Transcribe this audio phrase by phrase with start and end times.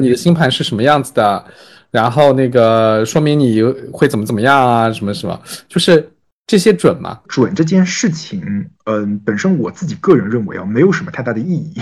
[0.00, 1.44] 你的星盘是什么样子的，
[1.90, 3.62] 然后那个说明你
[3.92, 6.10] 会怎么怎么样啊，什么什么，就是
[6.46, 7.20] 这些准吗？
[7.28, 11.74] 准这件事情，嗯，本身我自己个人认为啊，没有什么太大的意义。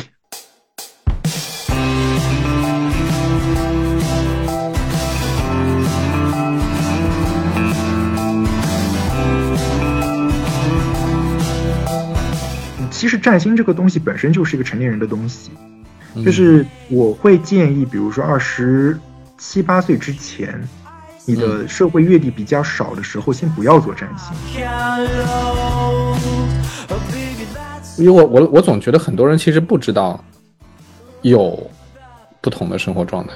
[12.91, 15.51] 其实占星这个东西本身就是一个成年人的东西，
[16.23, 18.99] 就是我会建议，比如说二十
[19.39, 20.63] 七八岁之前，
[21.25, 24.33] 你的社会阅历比较少的时候，先不要做占星。
[27.97, 30.23] 因为我我我总觉得很多人其实不知道
[31.23, 31.71] 有
[32.41, 33.33] 不同的生活状态。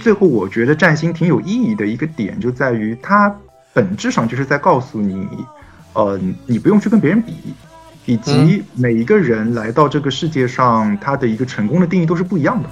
[0.00, 3.34] 最后，我觉得占星挺有意义的一个点就在于它。
[3.74, 5.26] 本质上就是在告诉你，
[5.94, 7.32] 呃，你不用去跟别人比，
[8.04, 12.68] 以及每一个人来到这个世界上，他的一个成功的定义都是不一样的。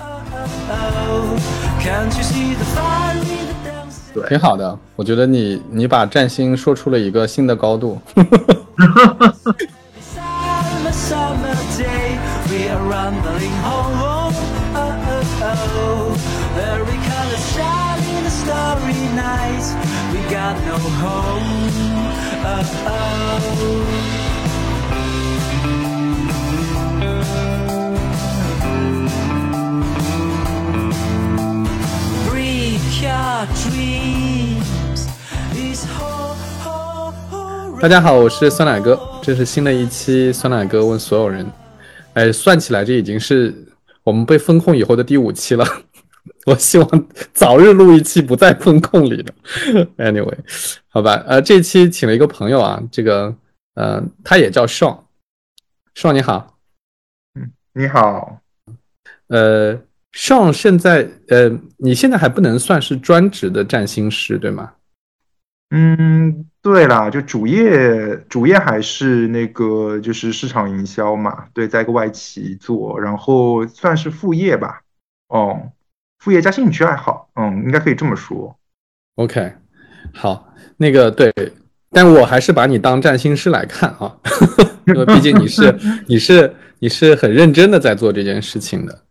[4.13, 7.99] 对，挺好的，我觉得你你把占星说出了一个新的高度。
[33.03, 33.47] 大
[37.89, 41.51] 家好，我是酸奶哥，这是新的一期酸奶哥问所有人。
[42.13, 43.55] 哎，算起来这已经是
[44.03, 45.65] 我们被封控以后的第五期了。
[46.45, 49.33] 我希望早日录一期不在风控里的。
[49.97, 50.37] Anyway，
[50.89, 53.35] 好吧，呃，这期请了一个朋友啊，这个
[53.77, 56.59] 呃，他也叫 Sean，Sean 你好，
[57.35, 58.41] 嗯，你好，
[59.29, 59.81] 呃
[60.15, 64.73] ，Sean 现在呃，你现在还不能算是专职的占星师对吗？
[65.71, 74.83] 嗯，对啦，就主业主业还是那个就是市场营销嘛，对，在一个外企做，然后算是副业吧，
[75.29, 75.71] 哦。
[76.19, 78.55] 副业加兴趣爱好，嗯，应该可以这么说。
[79.15, 79.55] OK，
[80.13, 81.33] 好，那个对，
[81.93, 84.15] 但我还是把你当占星师来看啊，
[84.87, 85.75] 因 为毕竟你是
[86.07, 89.03] 你是你是很认真的在做这件事情的。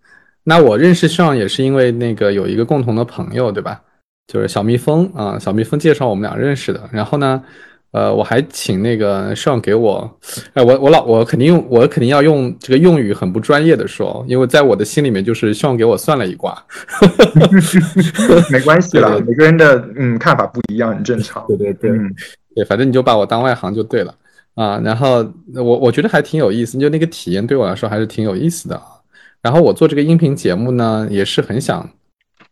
[0.50, 3.80] 那我认识上也是因为那个有一个共同的朋友，对吧？
[4.28, 6.90] 就是小蜜蜂啊，小蜜蜂介绍我们俩认识的。
[6.92, 7.44] 然后呢？
[7.92, 10.08] 呃，我还请那个上给我，
[10.54, 16.56] 哎，我我老我肯定用我肯定要用这个用语很不专业的说，因为在我的心里面就是希望给我算了一卦，
[18.54, 21.44] 没关系啦，每个人的嗯看法不一样，很正常。
[21.48, 21.90] 对对对，
[22.54, 24.14] 对，反正你就把我当外行就对了
[24.54, 24.80] 啊。
[24.86, 28.99] 然后我我觉得还挺有意思，就那个体验对我来说还是挺有意思的啊。
[29.42, 31.90] 然后我做这个音频节目呢，也是很想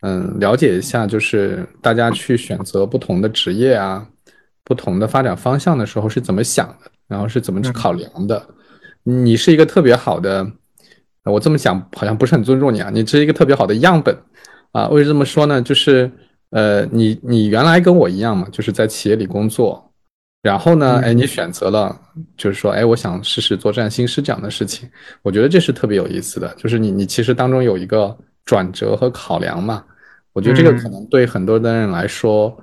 [0.01, 4.07] 嗯了解一下，就是大家去选择不同的职业啊。
[4.63, 8.45] 不同的发展方向的时候是怎么想的，然后是怎么去考量的？
[9.03, 10.45] 你是一个特别好的，
[11.23, 12.89] 我这么讲好像不是很尊重你啊。
[12.93, 14.13] 你是一个特别好的样本
[14.73, 14.89] 啊。
[14.89, 15.61] 为什么这么说呢？
[15.61, 16.11] 就是
[16.49, 19.86] 呃，你你原来跟我一样嘛，就是在企业里工作，
[20.41, 21.99] 然后呢，哎，你选择了
[22.35, 24.89] 就是说，哎，我想试试做占星师这样的事情。
[25.21, 29.83] 我觉得这是特别有意思的，就是你你其实当中有一个转折和考量嘛。
[30.33, 32.57] 我觉得这个可能对很多的人来说。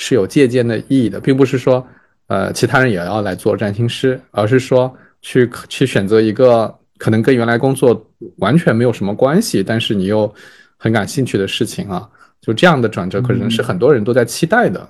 [0.00, 1.84] 是有借鉴的意义的，并不是说，
[2.28, 8.00] 呃，其他人也要来做占星师，而是说去去选择一个可能跟原来工作
[8.36, 10.32] 完全没有什么关系，但是你又
[10.76, 12.08] 很感兴趣的事情啊，
[12.40, 14.88] 就这样的转折可能是很多人都在期待的，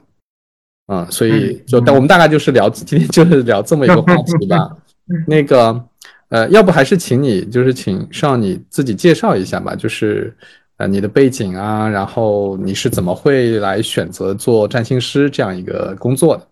[0.89, 4.69] 啊，所以就但我们大概就是聊今天就是聊这么一个话题吧。
[5.29, 5.81] 那个，
[6.29, 10.37] 呃，要不还是请你就是请上你自己介绍一下吧，就是。
[10.79, 16.47] 呃，你的背景啊，然后你是怎么会来选择做占星师这样一个工作的？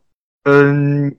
[0.50, 1.16] 嗯，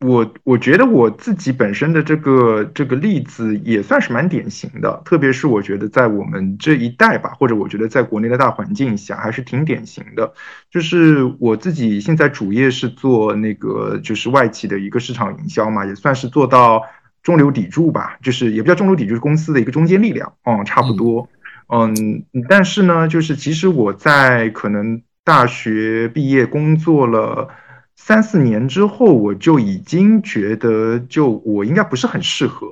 [0.00, 10.34] 我我觉得我自己本身的这个这个例子也算是蛮典型的，特别是我觉得在我们这一代吧，或者我觉得在国内的大环境下还是挺典型的。
[10.70, 16.82] 就是我自己现在主业是做那个就是外企的一个市场营销嘛，也算是做到
[17.22, 21.26] 中流砥柱吧，就是也不叫中流砥柱，公司的一个中坚力量，嗯，差不多。
[21.68, 27.48] 嗯，但是呢，就是其实我在可能大学毕业工作了
[27.96, 32.66] 三四年之后，我就已经觉得，就我应该不是很适合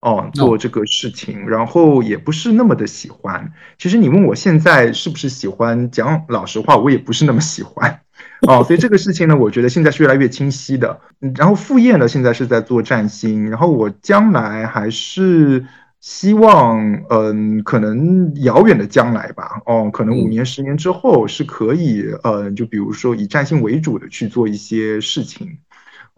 [0.00, 3.52] 哦做这个事情，然后也不是那么的喜欢。
[3.78, 8.00] 其实你问我现在是不是喜欢，讲老实话，我也不是那么喜欢
[8.48, 8.64] 哦。
[8.64, 11.00] 所以这个事情呢，我觉得现在是越来越清晰的。
[11.36, 15.64] 然后副业呢，现在是在做占星，然后我将来还是。
[16.00, 16.80] 希望，
[17.10, 25.58] 嗯，可能遥远的将来吧，哦，可能五年、十年之后是可以，呃，就比如说以占星为主的去做一些事情。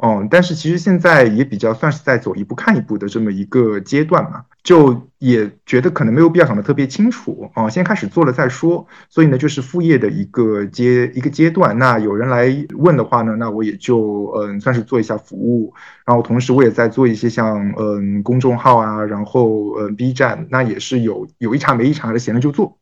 [0.02, 8.86] 哦，但是其实现在也比较算是在走一步看一步的这么一个阶段嘛，就也觉得可能没有必要想的特别清楚啊，先开始做了再说。
[9.10, 11.76] 所以呢，就是副业的一个阶一个阶段。
[11.76, 12.48] 那有人来
[12.78, 15.74] 问的话呢，那我也就嗯算是做一下服务，
[16.06, 22.78] 然后同时我也在做一些像嗯公众号啊，然后嗯 B 站，那也是有有一茬没一茬的闲了就做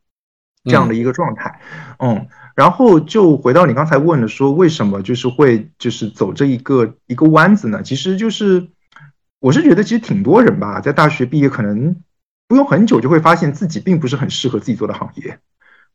[0.62, 1.60] 这样的一个状态，
[1.98, 2.28] 嗯。
[2.58, 7.84] 然后就回到你刚才问的，说为什么就是会就是走这一个一个弯子呢？
[7.84, 8.66] 其实就是，
[9.38, 11.94] 我是觉得其实挺多人吧，在大学毕业可能
[12.48, 15.38] 不用很久就会发现自己并不是很适合自己做的行业，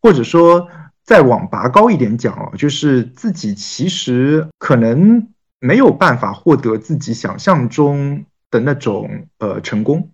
[0.01, 0.69] 或者说
[1.03, 5.27] 再往拔高一点讲哦，就是自己其实可能
[5.59, 10.11] 没有办法获得自己想象中的那种呃成功。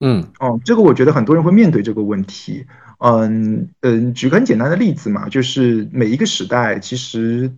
[0.00, 2.64] 嗯，哦，这个我觉得很多人会面对这个问题。
[3.04, 7.50] 嗯嗯，举个很简单的例子嘛，就是每一个时代其实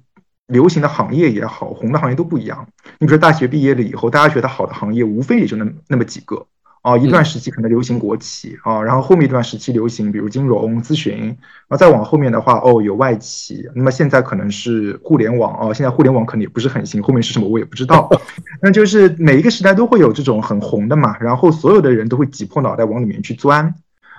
[0.46, 2.66] 流行的行业也好，红的行业都不一样。
[2.98, 6.46] 你比如说大学毕业了以后，大家觉得好的行业无非也就那那么几个
[6.80, 6.96] 啊。
[6.96, 11.36] 一段时期可能流行国企啊，然后后面一段时期流行比如金融咨询，然
[11.68, 15.74] 后再往后面的话哦有外企，那么现在可能是互联网啊。
[15.74, 18.08] 现在互联网可能也不是很行，后面是什么我也不知道。
[18.62, 23.74] 那就是每一个时代都会有这种很红的嘛，然后所有的人都会挤破脑袋往里面去钻。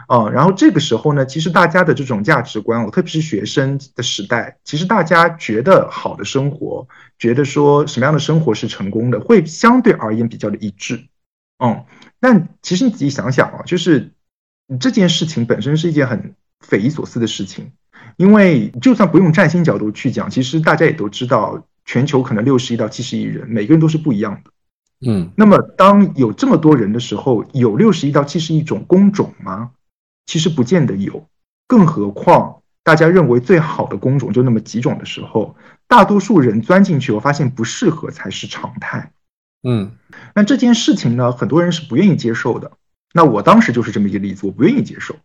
[0.07, 6.87] 啊，然后这个时候呢，其实大家的这种价值观，我特别是学生的时代，其实大家觉得好的生活，
[7.17, 11.07] 觉得说什么样的生活是成功的，会相对而言比较的一致。
[11.57, 11.85] 嗯，
[12.19, 14.11] 但其实你仔细想想啊，就是
[14.79, 17.71] 这件事情本身是一件很匪夷所思的事情，
[18.17, 24.51] 因为就算不用占星角度去讲，其实大家也都知道，全球可能六十亿到七十亿人，每个人都是不一样的。
[25.07, 29.71] 嗯，那么当有这么多人的时候，有六十亿到七十亿种工种吗？
[30.25, 31.27] 其实不见得有，
[31.67, 35.55] 更何况大家认为最好的工种就那么几种的时候，
[35.87, 39.11] 大多数人钻进去，我发现不适合才是常态。
[39.63, 39.91] 嗯，
[40.35, 42.71] 那这件事情呢，很多人是不愿意接受的。
[43.13, 45.15] 那我当时就是这么一个例子，我不愿意接受。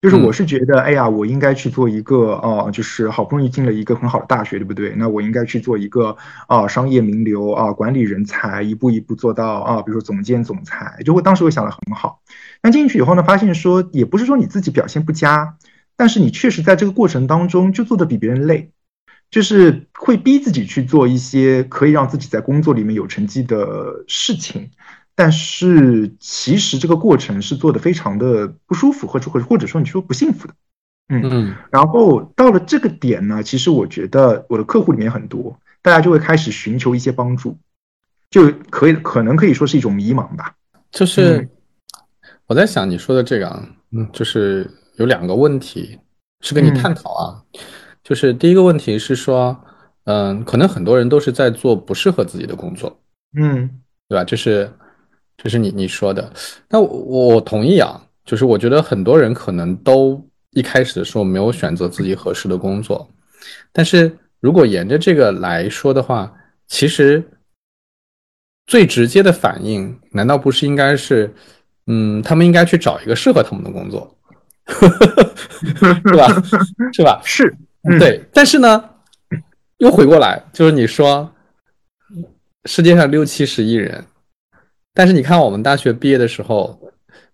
[0.00, 4.94] 就是我是觉得，哎呀，我应该去做一个啊，就是好不容易进了一个很好的大学，对不对？
[4.96, 6.16] 那我应该去做一个
[6.46, 12.20] 啊，商业名流啊，管理人才，一步一步做到啊，比如说总监、总裁，就会当时会想的很好。
[12.60, 15.56] 但进去以后呢，发现说也不是说你自己表现不佳，
[15.96, 18.70] 但是你确实在这个过程当中就做的比别人累，
[19.30, 24.70] 就是会逼自己去做一些可以让自己在工作里面有成绩的事情。
[25.14, 30.54] 但是其实这个过程是做的非常的不舒服，或者或者或者说你说不幸福的，
[31.08, 31.54] 嗯嗯。
[31.72, 37.58] 然后到了这个点呢，其实我觉得我的客户里面很多，大家就会开始寻求一些帮助，
[38.30, 40.54] 就可以可能可以说是一种迷茫吧。
[40.92, 41.48] 就是
[42.48, 43.62] 我在想你说的这个啊，
[43.92, 45.96] 嗯，就是有两个问题
[46.40, 47.40] 是跟你探讨啊，
[48.02, 49.56] 就是第一个问题是说，
[50.04, 53.00] 嗯，可能很多人都是在做不适合自己的工作，
[53.38, 53.70] 嗯，
[54.08, 54.24] 对吧？
[54.24, 54.68] 这是。
[55.40, 56.32] 这是你你说的，
[56.68, 63.08] 那我我同意啊，就是我觉得很多人可能都一开始的时候没有选择自己合适的工作，
[63.70, 66.34] 但是如果沿着这个来说的话，
[66.66, 67.22] 其实
[68.66, 71.32] 最直接的反应难道不是应该是，
[71.88, 74.16] 嗯，他们应该去找一个适合他们的工作，
[76.04, 76.28] 是吧？
[76.92, 77.20] 是吧？
[77.24, 77.56] 是，
[77.98, 78.22] 对。
[78.32, 78.84] 但是呢，
[79.78, 81.28] 又回过来，就是你说
[82.66, 84.04] 世界上六七十亿人。
[84.92, 86.78] 但是你看，我们大学毕业的时候，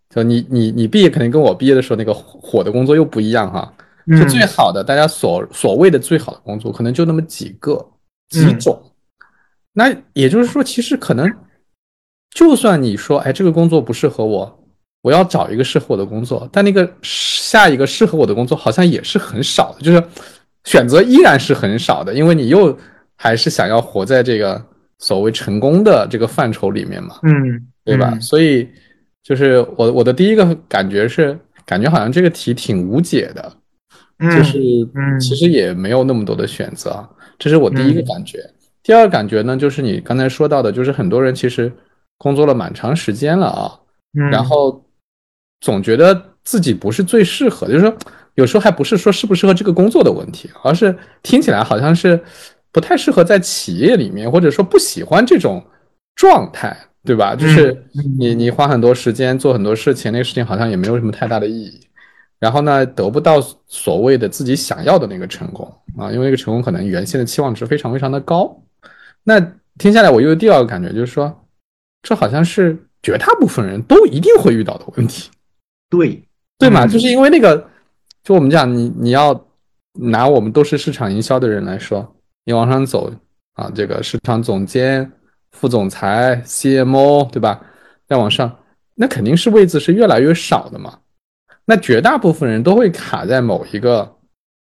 [0.09, 3.73] 就你你你毕业肯定跟我毕业的时候那个火的工作又不一样哈。
[4.07, 7.85] 就最好的，大家所所谓的最好的工作，可能就那么几个
[8.29, 8.81] 几种。
[9.73, 11.27] 那也就是说，其实可能，
[12.35, 14.65] 就算你说，哎，这个工作不适合我，
[15.01, 20.05] 我要找一个适合我的工作，但那个下一个适合我的工作好像也是很少的，就是
[20.65, 22.77] 选择依然是很少的，因为你又
[23.17, 24.63] 还是想要活在这个。
[25.01, 28.17] 所谓成功的这个范畴里面嘛，嗯，对吧？
[28.21, 28.67] 所以
[29.25, 31.37] 就是我我的第一个感觉是，
[31.67, 33.53] 感觉好像这个题挺无解的，
[34.31, 34.53] 就是
[35.21, 37.07] 其实也没有那么多的选择，
[37.39, 38.39] 这是我第一个感觉。
[38.85, 41.71] 第二个感觉呢，就是你刚才说到的，就是很多人其实
[42.19, 43.79] 工作了蛮长时间了啊，
[44.31, 44.85] 然后
[45.61, 47.97] 总觉得自己不是最适合，就是说
[48.35, 52.23] 有时候还不是说适不适合这个工作的问题，而是听起来好像是。
[52.75, 55.65] 不太适合在企业里面，或者说不喜欢这种
[56.17, 57.33] 状态，对吧？
[57.37, 57.87] 就是
[58.19, 61.87] 你你花很多时间做很多事情，那个事情好像也没有什么太大的意义，
[62.41, 68.61] 然后呢，得不到所谓的自己想要的那个成功啊，因为那个成功可能原先的期望值非常非常的高。
[69.23, 69.39] 那
[69.79, 71.44] 听下来，我又有第二个感觉，就是说，
[72.05, 75.31] 这好像是绝大部分人都一定会遇到的问题。
[75.91, 76.23] 对
[76.59, 77.69] 对嘛，嗯就是因为那个，
[78.23, 79.49] 就我们讲你你要
[79.95, 83.13] 拿我们都是市场营销的人来说，你往上走
[83.55, 85.11] 啊，这个市场总监、
[85.53, 87.61] 副总裁、CMO，对吧？
[88.07, 88.55] 再往上，
[88.95, 90.99] 那肯定是位置是越来越少的嘛。
[91.65, 94.17] 那绝大部分人都会卡在某一个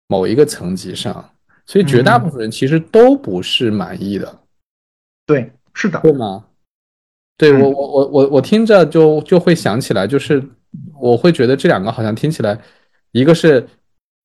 [0.09, 1.31] 某一个层级上，
[1.67, 4.41] 所以绝大部分人其实都不是满意的。
[5.25, 6.45] 对，是的，对吗？
[7.39, 10.43] 对嗯我我我我我听着就就会想起来，就是
[11.01, 12.59] 我会觉得这两个好像听起来，
[13.13, 13.67] 一个是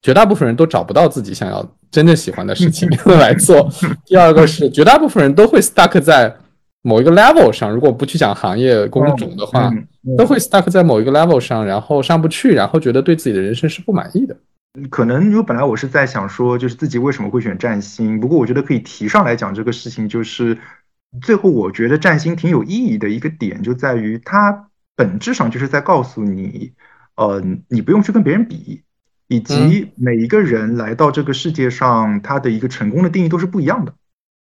[0.01, 2.89] 绝大部分人都找不到自己想要真正喜欢的事情
[3.19, 3.69] 来做，
[4.05, 6.35] 第二个是绝大部分人都会 stuck 在
[6.81, 9.71] 某一个 level 上，如果不去讲行业工种的话，
[10.17, 14.35] 都会 stuck 在某一个 level 上，然后上不去，然后觉得对自己的人生是不满意的。
[14.89, 20.57] 可能因为本来我是在想说，就是自己为什么会选占星，不过我觉得可以提上来讲这个事情，就是
[21.21, 26.73] 最后我觉得占星挺有意义的一个点，就在于它本质上就是在告诉你，
[27.15, 28.81] 呃，你不用去跟别人比，
[29.27, 33.93] 以及每一个人来到这个世界上，他的一个成功的定义都是不一样的，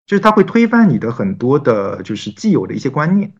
[0.05, 3.33] 就是它会推翻你的很多的，就是既有的一些观念，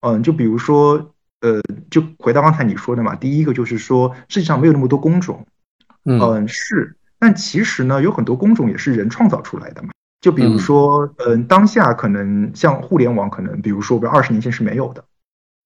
[0.00, 5.46] 嗯，就比如说，呃，就回到刚才你说的嘛，第一个就是说世界上没有那么多工种。
[6.04, 9.88] 嗯嗯，是，但其实呢，有很多工种也是人创造出来的嘛。
[10.24, 15.04] 就比如说，嗯，当下可能像互联网，可能比如说，比如二十年前是没有的，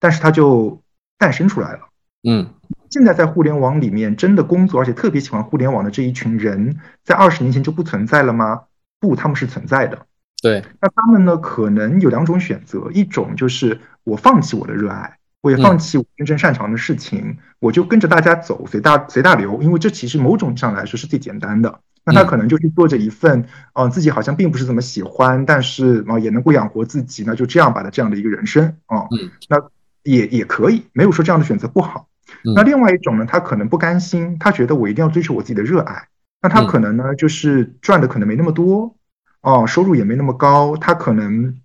[0.01, 0.81] 但是它就
[1.17, 1.79] 诞生出来了。
[2.27, 2.45] 嗯
[2.89, 6.75] 现在在互联网里面真的工作，而且特别喜欢互联网的这一群人，
[7.05, 8.63] 在二十年前就不存在了吗？
[8.99, 9.97] 不，他们是存在的。
[10.43, 21.79] 对，那他们呢，可能有两种选择，一种就是我放弃我的热爱，我也放弃我真正擅长的事情，我就跟着大家走，随大随大流，因为这其实某种上来说是最简单的。
[22.03, 29.29] 那他可能就是做着一份，嗯、自己好像并不是怎么喜欢，但是啊、也能够养活自己，那就这样吧的这样的一个人生啊、嗯。
[29.47, 29.57] 那
[30.03, 32.07] 也也可以，没有说这样的选择不好。
[32.45, 32.53] 嗯。
[32.55, 36.07] 那另外一种呢，他可能不甘心，他觉得我一定要追求我自己的热爱，
[36.41, 36.67] 那他嗯。
[36.67, 38.95] 可能呢就是赚的可能没那么多，
[39.41, 41.55] 哦，收入也没那么高，他可能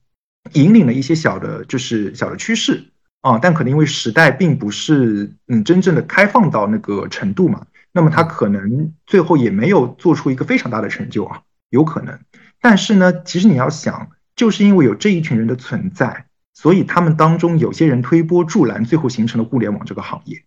[0.53, 2.85] 引领了一些小的，就是小的趋势
[3.23, 12.18] 啊，但可能因为时代并不是嗯真正的开放到那个程度嘛，那么他可能最后也没有做出一个非常大的成就啊，有可能。
[12.60, 20.42] 但是呢，其实你要想，就是因为有这一群人的存在，所以他们当中有些人推波助澜，最后形成了互联网这个行业。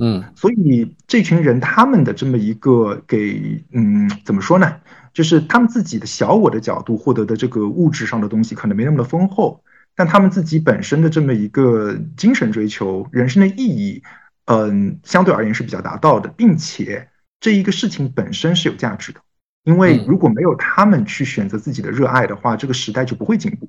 [0.00, 4.76] 嗯所以这群人他们的这么一个给嗯怎么说呢？
[5.12, 9.62] 就是他们自己的小我的角度获得的这个物质上的东西可能没那么的丰厚，
[9.96, 14.02] 但他们自己本身的这么一个精神追求、人生的意义，
[14.50, 17.06] 嗯，相对而言是比较达到的，并且
[17.38, 19.20] 这一个事情本身是有价值的，
[19.64, 20.06] 因为嗯。
[20.08, 23.68] 如果没有他们去选择自己的热爱的话，这个时代就不会进步。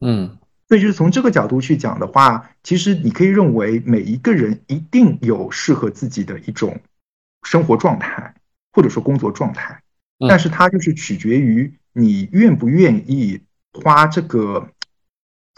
[0.00, 0.36] 嗯。
[0.68, 6.78] 所以就是从这个角度去讲的话，其实你可以认为每一个人一定有适合自己的一种
[7.42, 8.34] 生活状态，
[8.72, 9.80] 或者说工作状态，
[10.18, 10.28] 嗯。
[10.28, 13.40] 但是它就是取决于你愿不愿意
[13.72, 14.68] 花这个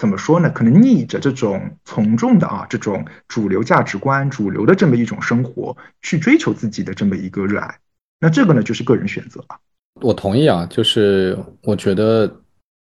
[0.01, 0.49] 怎么说呢？
[0.49, 7.79] 可能逆着这种从众的啊，这种主流价值观、主流的这么一种生活，去追求自己的这么一个热爱。
[8.19, 9.59] 那这个呢，就是个人选择了。
[10.01, 12.35] 我同意啊，就是我觉得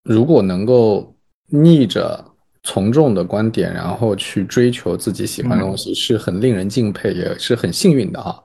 [0.05, 1.13] 如果能够
[1.49, 2.23] 逆着
[2.63, 8.39] 从众的观点，然后去追求自己喜欢的东西，是很令人敬佩，也是很幸运的啊。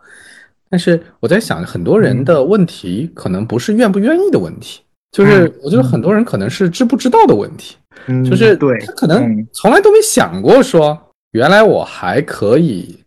[0.68, 4.82] 但是我在想，很多人的问题可能不是愿不愿意的问题，
[5.12, 7.85] 就是我觉得很多人可能是知不知道的问题，嗯，
[8.24, 9.48] 就是对，他可能嗯。
[9.52, 10.98] 从来都没想过说，
[11.32, 12.98] 原来我还可以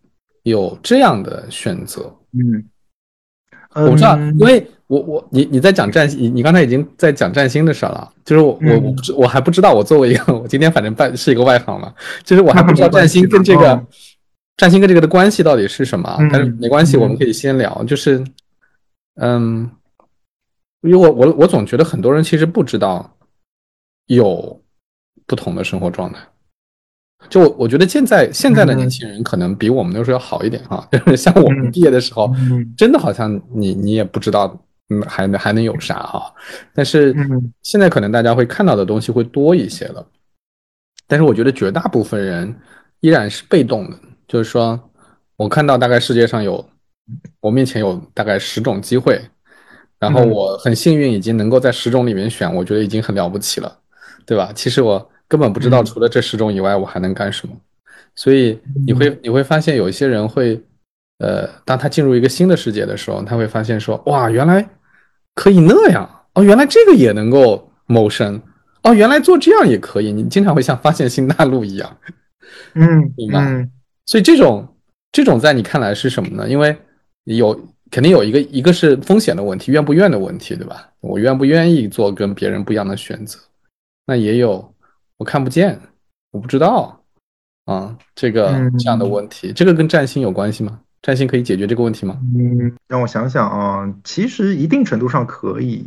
[0.42, 2.02] 有这样的选择。
[2.32, 2.64] 嗯，
[3.74, 4.36] 我不知道，嗯。
[4.38, 8.82] 因为我我你你在讲占星，你你刚才已经在讲占星的事了，就是我我嗯。
[8.84, 11.94] 我不知我还不知道，我作为一个 我今天反正半是一个外行嘛，
[12.24, 13.86] 就是我还不知道占星跟这个嗯
[14.56, 18.22] 占星跟这个的关系到底是什么，嗯但是没关系，嗯我们可以先聊，就是
[19.16, 19.70] 嗯，
[20.82, 23.10] 因为我我我总觉得很多人其实不知道
[24.06, 24.60] 有
[25.30, 26.18] 不同的生活状态。
[27.28, 34.58] 就我我觉得现在现在的年轻人可能比我们那时候要好一点哈，就 是像我们嗯毕业的时候，嗯真的好像你你也不知道，
[34.88, 36.34] 嗯，还能还能有啥哈？
[36.74, 40.04] 但是嗯现在可能大家会看到的东西会多一些了。
[41.06, 42.52] 但是我觉得绝大部分人
[43.00, 43.96] 依然是被动的，
[44.26, 44.80] 就是说
[45.36, 46.64] 我看到大概世界上有
[47.40, 49.20] 我面前有大概十种机会，
[49.98, 53.78] 然后嗯我很幸运已经能够在十种里面选，我觉得已经很了不起了，
[54.24, 54.50] 对吧？
[54.54, 55.84] 其实我根本不知道嗯。
[55.84, 57.54] 除了这十种以外我还能干什么，
[58.16, 60.60] 所以你会你会发现有一些人会，
[61.18, 64.68] 呃，当他进入一个新的世界的时候，他会发现说，哇，原来
[65.36, 66.08] 可以那样。
[66.34, 68.42] 哦，原来这个也能够谋生。
[68.82, 71.96] 哦，原来做这样也可以，你经常会像发现新大陆一样，
[72.74, 73.70] 嗯 明白嗯。
[74.06, 74.66] 所以这种
[75.12, 76.48] 这种在你看来是什么呢？
[76.48, 76.76] 因为
[77.24, 77.58] 有
[77.90, 80.88] 肯定有一个，一个是风险的问题，愿不愿的问题，对吧？
[81.00, 83.38] 我愿不愿意做跟别人不一样的选择？
[84.06, 84.72] 那也有
[85.20, 85.78] 我看不见，
[86.30, 86.98] 我不知道
[87.66, 90.80] 啊，这个这样的问题，这个跟占星有关系吗？
[91.02, 92.18] 占星可以解决这个问题吗？
[92.34, 95.86] 嗯，让我想想啊，其实一定程度上可以。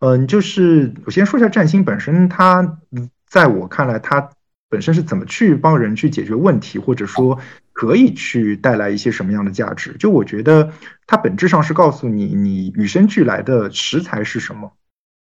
[0.00, 2.78] 嗯，就是我先说一下占星本身，它
[3.26, 4.28] 在我看来，它
[4.68, 7.38] 本身是怎么去帮人去解决问题，或者说
[7.72, 9.96] 可以去带来一些什么样的价值？
[9.98, 10.70] 就我觉得
[11.06, 14.70] 它本质上是告诉你，你与生俱来的食材是什么。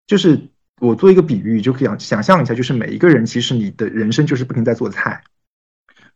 [0.06, 0.40] 就是
[0.80, 5.22] 我做一个比喻，就可以想想象一下，就是每一个人其实你的人生就是不停在做菜。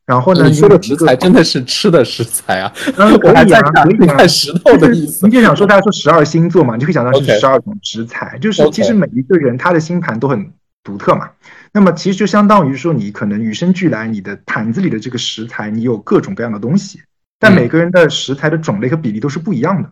[0.06, 0.46] 然后呢？
[0.46, 2.70] 你说的食材真的是吃的食材啊？
[2.98, 5.26] 嗯， 可以啊，可以看石头的意思。
[5.26, 8.38] 你就想说，大家说十二星座嘛，你就可以想到是十二种食材。
[8.38, 10.52] 就是其实每一个人他的星盘都很
[10.82, 11.30] 独特嘛。
[11.72, 17.00] 那么其实就相当于说，你可能与生俱来，你的坛子里的这个食材，你有各种各样的东西。
[17.38, 19.90] 但每个人的食材的种类和比例都是不一样的。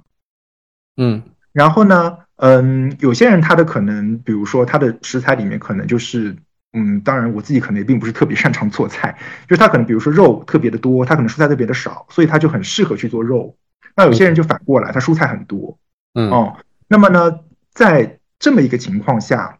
[0.98, 1.22] 嗯。
[1.52, 2.18] 然后呢？
[2.42, 6.36] 嗯，有些人他的可能，比如说他的食材里面可能就是。
[6.74, 9.14] 嗯，当然我自己可能也并不是特别擅长做菜，
[9.46, 13.54] 就是他可能比如说肉特别的多，他可能蔬菜特别的少，所以他就很适合去做肉。
[13.94, 15.78] 那有些人就反过来，他蔬菜很多，
[16.14, 16.56] 嗯哦，
[16.88, 17.40] 那么呢，
[17.74, 19.58] 在这么一个情况下，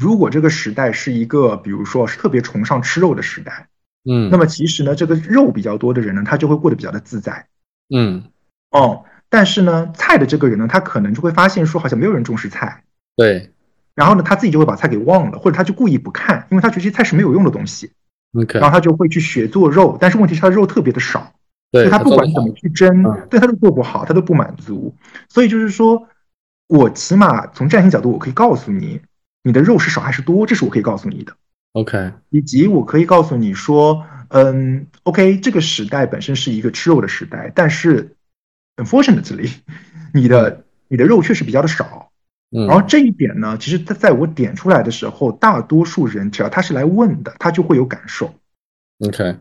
[0.00, 3.66] 如果这个时代是一个比如说是特别崇尚吃肉的时代，
[4.08, 7.48] 嗯，那么其实呢，这个肉比较多的人呢，他就会过得比较的自在，
[7.92, 8.22] 嗯
[8.70, 12.82] 哦，但是呢，菜的这个人呢，他可能就会发现说，好像没有人重视菜，
[13.16, 13.50] 对。
[13.94, 17.90] 然后呢，他自己就会把菜给忘了，或者他就故意不看，因为他觉得这菜是没有用的东西。
[18.34, 21.32] OK，然后他就会去学做肉，但是问题是他肉特别的少，
[21.72, 24.94] 所以他不管怎么去蒸，对他都做不好，他都不满足。
[25.28, 26.06] 所以就是说，
[26.68, 29.00] 我起码从占星角度，我可以告诉你，
[29.42, 31.32] 你的肉是少还是多，这是我可以告诉你的。
[31.72, 38.14] OK，以及我可以告诉你说，嗯，OK，这个时代本身是一个吃肉的时代，但是
[38.78, 39.52] unfortunately，
[40.14, 42.10] 你的你的肉确实比较的少。
[42.50, 48.34] 然后这一点呢，其实他在我点出来的时候，大多数人只要他是来问的，他就会有感受。
[49.00, 49.36] OK，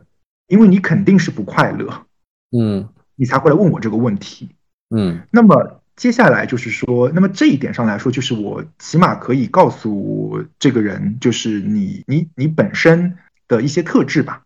[0.47, 2.05] 因为你肯定是不快乐，
[2.51, 4.49] 嗯，你才会来问我这个问题，
[4.89, 5.21] 嗯。
[5.31, 14.43] 那么接下来就是说，那么这一点上来说，就是我起码可以告诉这个人，就是你你你本身的一些特质吧，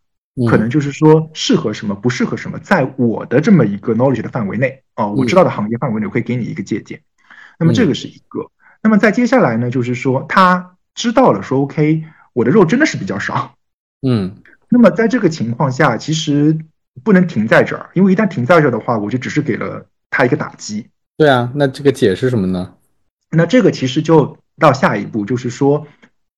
[0.50, 7.02] 可能就是说适合什么，不适合什么，在我的这么一个 knowledge 的范围内啊，我知道的行业范围内，我可以给你一个借鉴。
[7.60, 8.50] 那么这个是一个，
[8.82, 13.56] 那么在接下来呢，就是说他知道了，说 OK，我的肉真的是比较少，
[14.02, 14.36] 嗯，
[14.70, 16.58] 那么在这个情况下，其实
[17.04, 20.88] 不能停在这儿，因为一旦停在这儿的话，我就只是给了他一个打击。
[21.18, 22.74] 对啊，那这个解释什么呢？
[23.30, 25.88] 那这个其实就到下一步，就是说，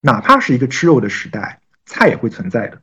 [0.02, 2.80] 哪怕是一个吃肉的时代，菜也会存在的。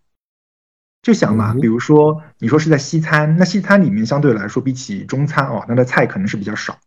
[1.03, 6.79] 就想嘛，比如说你说是在西餐，那西餐里面相对来说比起中餐哦，那的菜可能是比较少，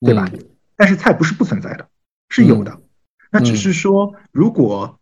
[0.00, 0.30] 对吧？
[0.76, 1.88] 但是菜不是不存在的，
[2.30, 2.80] 是有的。
[3.30, 4.98] 那只是说，如果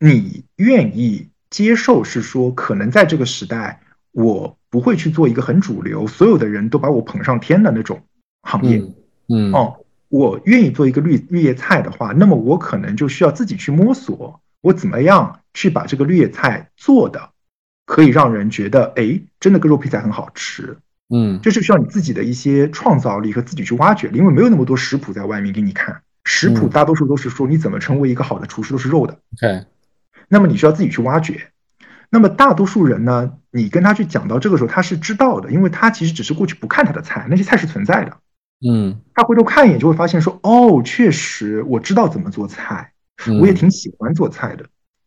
[0.00, 3.80] 你愿意接受，是说可能在这个时代，
[4.12, 8.02] 我不会去做一个很主流，所有的人都把我捧上天的那种
[8.42, 8.78] 行业。
[9.28, 17.30] 嗯哦，我愿意做一个绿绿叶菜的话，那么我可能就需要自己去摸索，我怎么样去把这个绿叶菜做的
[17.90, 20.78] 可以让人觉得，哎，真的跟肉配菜很好吃。
[21.12, 29.18] 嗯，这是需要你自己的一些创造力和自己去挖掘的，因为没有那么多食谱在外面给你看，食谱大多数都是说你怎么成为一个好的厨师都是肉的。
[29.42, 29.66] OK，，
[30.28, 31.48] 那么你需要自己去挖掘。
[32.10, 38.18] 那么大多数人呢，你跟他去讲到这个时候，他是知道的，因为他其实只是过去不看他的菜，那些菜是存在的。
[38.64, 42.92] 嗯，他回头看一眼就会发现说，哦，确实我知道怎么做菜，
[43.40, 44.66] 我也挺喜欢做菜的。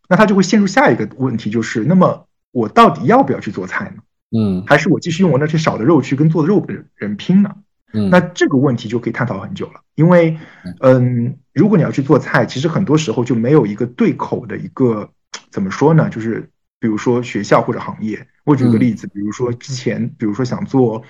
[0.09, 4.01] 那他就会陷入下一个问题，就是那么我到底要不要去做菜呢？
[4.35, 7.53] 嗯，还是我继续用我那些少的肉去跟做的肉的人拼呢？
[7.91, 9.81] 嗯，那这个问题就可以探讨很久了。
[9.95, 10.37] 因为，
[10.79, 15.09] 嗯，如果你要去做菜，其实很多时候就没有一个对口的一个
[15.51, 16.09] 怎么说呢？
[16.09, 18.25] 就是比如说学校或者行业。
[18.43, 21.03] 我举个例子，比如说之前，比如说想做，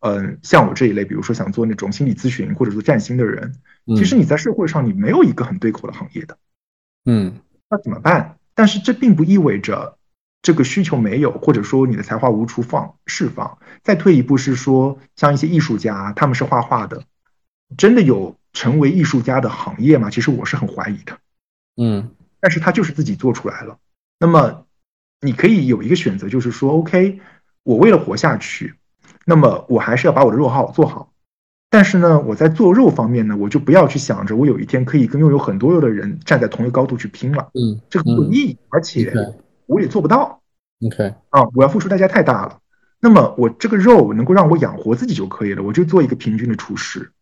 [0.00, 3.52] 嗯，像我这一类，比如说想做那种心理咨询或者说占星的人，
[3.96, 6.38] 其实你在社会上你没有一个很对口的行业的。
[7.04, 7.34] 嗯，
[7.68, 8.36] 那怎么办？
[8.54, 9.98] 但是这并不意味着。
[10.42, 13.58] 这个需求没有，或者说你的才华无处放释放。
[13.82, 17.04] 再退一步是说，像一些艺术家，他们是画画的，
[17.76, 20.08] 真的有成为艺术家的行业吗？
[20.08, 21.18] 其实我是很怀疑的。
[21.76, 23.76] 嗯，但是他就是自己做出来了。
[24.18, 24.64] 那么
[25.20, 27.20] 你可以有一个选择，就是说，OK，
[27.62, 28.74] 我为了活下去，
[29.26, 31.12] 那么我还是要把我的肉好好做好。
[31.68, 37.50] 但是呢，我在做肉方面呢，我就不要去想着我有一天可以跟拥有很多肉的人站在同一个高度去拼了。
[37.54, 39.12] 嗯，这个没有意义，而且。
[39.70, 40.42] 我也做不到
[40.84, 42.58] ，OK，啊，我要付出代价太大了。
[43.00, 47.12] 那么我这个肉能够让我养活自己就可以了，我就做一个平均的厨师。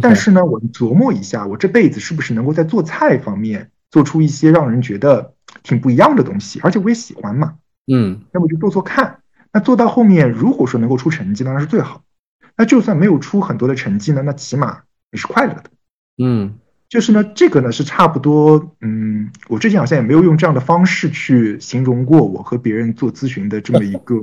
[0.00, 7.56] 但是呢，我琢磨一下，我这辈子是不是能够在做菜方面做出一些让人觉得挺不一样的东西，而且我也喜欢嘛。
[7.92, 9.20] 嗯，那么就做做看。
[9.52, 12.02] 那做到后面，如果说能够出成绩，当然是最好。
[12.56, 15.64] 那就算没有出很多的成绩呢，那起码你是快乐的。
[16.22, 16.58] 嗯，
[16.88, 18.74] 就是呢，这个呢是差不多。
[18.80, 24.14] 嗯，我之前好像也没有用这样的方式去形容过我和别人做咨询的这么一个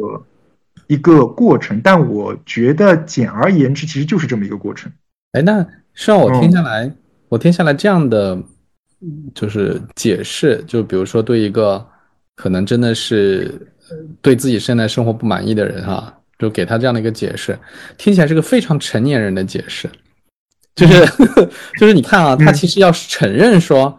[0.88, 4.92] 一个过程，但我觉得简而言之，其实就是这么一个过程。
[5.34, 6.92] 哎，那是让我听下来，
[7.30, 8.42] 我听下来这样的
[9.34, 11.86] 就是解释，就比如说对一个
[12.36, 13.52] 可能真的是
[14.22, 17.58] 对自己现在生活不满意的人哈，就给他这样的一个解释，
[17.98, 19.90] 听起来是个非常成年人的解释，
[20.76, 21.06] 就是
[21.80, 23.98] 就是你看啊，他其实要承认说，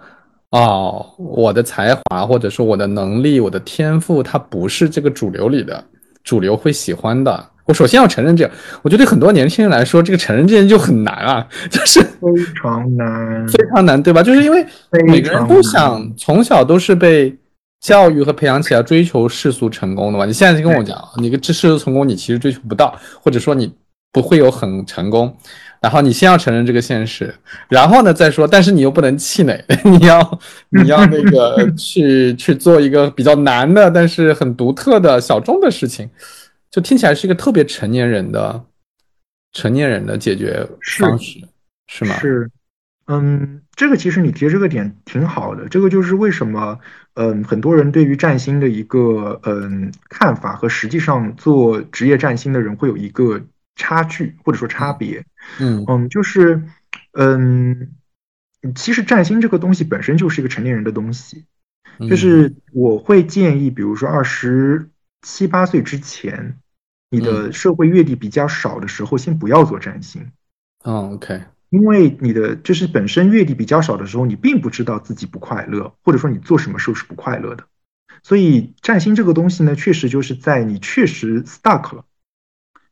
[0.50, 5.82] 哦，我的才华或者说我的能力、我的天赋，它不是这个主流里的
[6.22, 7.50] 主流会喜欢的。
[7.64, 12.28] 我首先要承认这样，我觉得很多年轻人来说，这个承认这件就很难啊，就是非
[12.62, 14.22] 常难，非常难，对吧？
[14.22, 14.64] 就是因为
[15.08, 17.36] 每个人都想从小都是被
[17.80, 20.24] 教育和培养起来追求世俗成功的嘛。
[20.24, 23.74] 你现在就跟我讲，你个这世俗成功你其实追求不到，或者说你
[24.12, 25.36] 不会有很成功，
[25.80, 27.34] 然后你先要承认这个现实，
[27.68, 36.08] 然后呢再说，但是你又不能气馁， 你要你要那个 去去做一个比较难的，但是很独特的小众的事情。
[36.68, 38.62] 就听起来是一个特别成年人的
[39.52, 40.66] 成年人的解决
[40.98, 41.40] 方式，
[41.86, 42.14] 是吗？
[42.18, 42.50] 是，
[43.06, 45.66] 嗯，这个其实你提这个点挺好的。
[45.68, 46.78] 这个就是为什么，
[47.14, 53.40] 嗯，很多人对于占星的一个嗯看法和实际上做职业占星的人会有一个
[53.76, 55.24] 差距或者说差别。
[55.60, 56.64] 嗯嗯，就是
[57.12, 57.92] 嗯，
[58.74, 61.44] 其实占星这个东西本身就是一个成年人的东西，
[62.10, 64.90] 就是我会建议，比如说二十
[65.22, 66.58] 七八岁之前。
[67.08, 70.32] 你的社会阅历比较少的时候，先不要做占星。
[70.84, 71.40] 嗯，OK。
[71.70, 77.64] 因为你的就是本身阅历比较少的时候，你并不知道自己不快乐，或者说你做什么时候是不快乐的。
[78.24, 82.04] 所以占星这个东西呢，确实就是在你确实 stuck 了，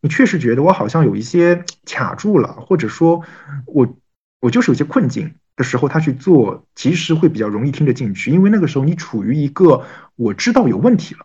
[0.04, 3.22] 你确实觉得我好像有一些卡住了，或者说
[3.64, 3.96] 我
[4.38, 11.24] 我就是有些困境的时候，他去做其实会比较容易听得进去，因为那个时候你处于一个我知道有问题了。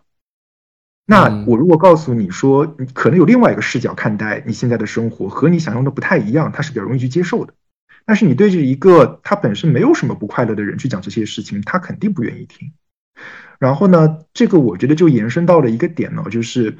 [1.04, 7.52] 那我如果告诉你说，你可能有另外一个视角看待你现在的生活，和你想象的不太一样，他是比较容易去接受的。
[8.06, 12.72] 但是你对着一个他本身没有什么不快乐的人去讲这些事情，他肯定不愿意听。
[13.58, 16.78] 然后呢，这个我觉得就延伸到了一个点呢，就是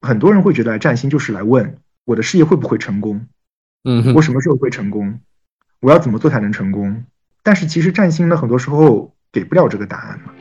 [0.00, 3.26] 很多人会觉得占星就是来问我的事业会不会成功，
[3.84, 5.20] 嗯，我什么时候会成功，
[5.80, 7.04] 我要怎么做才能成功？
[7.42, 10.32] 但是其实占星呢，很多时候给不了这个答案嘛。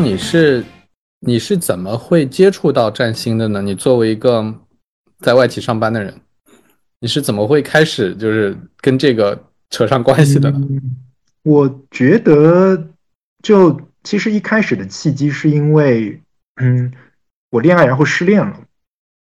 [0.00, 0.64] 上你是
[1.20, 3.60] 你是怎么会接触到占星的呢？
[3.60, 4.54] 你作为一个
[5.18, 6.18] 在外企上班的人，
[7.00, 10.66] 你是怎么会开始就是跟这个扯上关系的呢？
[11.42, 12.88] 我觉得，
[13.42, 16.18] 就其实一开始的契机是因为，
[16.56, 16.90] 嗯，
[17.50, 18.58] 我恋爱然后失恋了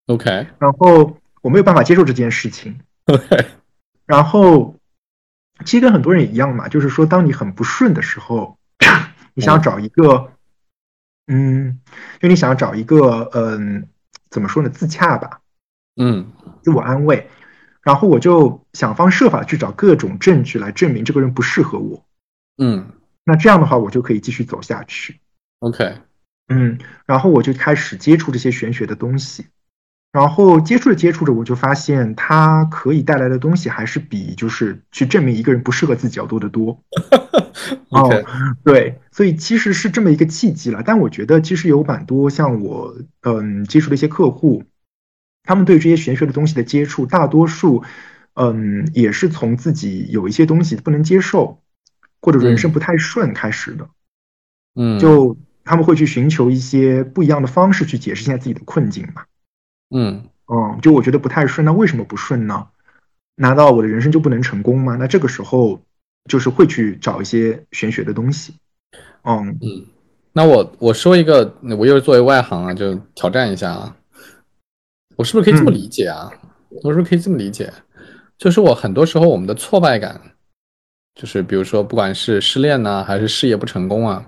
[0.06, 3.46] ，OK，然后我没有办法接受这件事情，OK，
[4.06, 4.76] 然后
[5.66, 8.56] 其实跟很多人也一样嘛，就是说当你很不顺的时候。
[9.34, 10.32] 你想找一个，
[11.28, 11.80] 嗯，
[12.20, 13.88] 就你想要找一个，嗯，
[14.30, 15.42] 怎么说呢，自洽吧，
[15.96, 16.32] 嗯，
[16.64, 17.30] 自我安慰。
[17.82, 22.06] 然后我就想方设法去找各种证据来证明这个人不适合我。
[22.58, 22.92] 嗯，
[23.24, 25.20] 那这样的话，我就可以继续走下去。
[25.60, 25.96] OK，
[26.50, 29.48] 嗯，然后我就开始接触这些玄学的东西，
[30.18, 36.82] 然后接触着接触着，我就发现它可以带来的东西还是比就是去证明一个人不适合自己要多得多。
[37.90, 38.26] OK，
[38.64, 40.82] 对，所以其实是这么一个契机了。
[40.84, 44.64] 但我觉得其实有蛮多像我嗯接触的一些客户，
[45.44, 47.84] 他们对这些玄学的东西的接触，大多数
[48.34, 51.62] 嗯也是从自己有一些东西不能接受，
[52.22, 53.88] 或者人生不太顺开始的。
[54.74, 59.22] 嗯，就他们会去寻求一些不一样的方式去解释现在自己的困境嘛。
[59.90, 62.68] 嗯嗯，就我觉得不太顺，那为什么不顺呢？
[63.36, 64.96] 难道我的人生就不能成功吗？
[65.00, 65.82] 那这个时候
[66.30, 68.54] 就是会去找一些玄学的东西。
[69.24, 69.86] 嗯嗯，
[70.34, 73.96] 那我我说一个，我又是作为外行啊，就挑战一下啊，
[75.16, 76.32] 我是不是可以这么理解啊？
[76.84, 77.72] 我是不是可以这么理解？
[78.38, 80.20] 就是我很多时候我们的挫败感，
[81.16, 84.26] 就是比如说不管是失恋呢、还是事业不成功啊，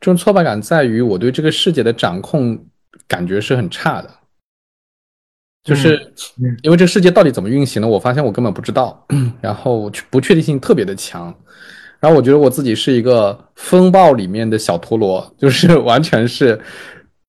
[0.00, 2.66] 这种挫败感在于我对这个世界的掌控
[3.06, 4.10] 感觉是很差的。
[5.64, 5.96] 就是
[6.40, 9.06] 嗯因为这个世界到底怎么运行的，我发现我根本不知道，
[9.40, 11.34] 然后不确定性特别的强，
[12.00, 16.60] 然后我觉得我自己是一个风暴里面的小陀螺，就是 完全是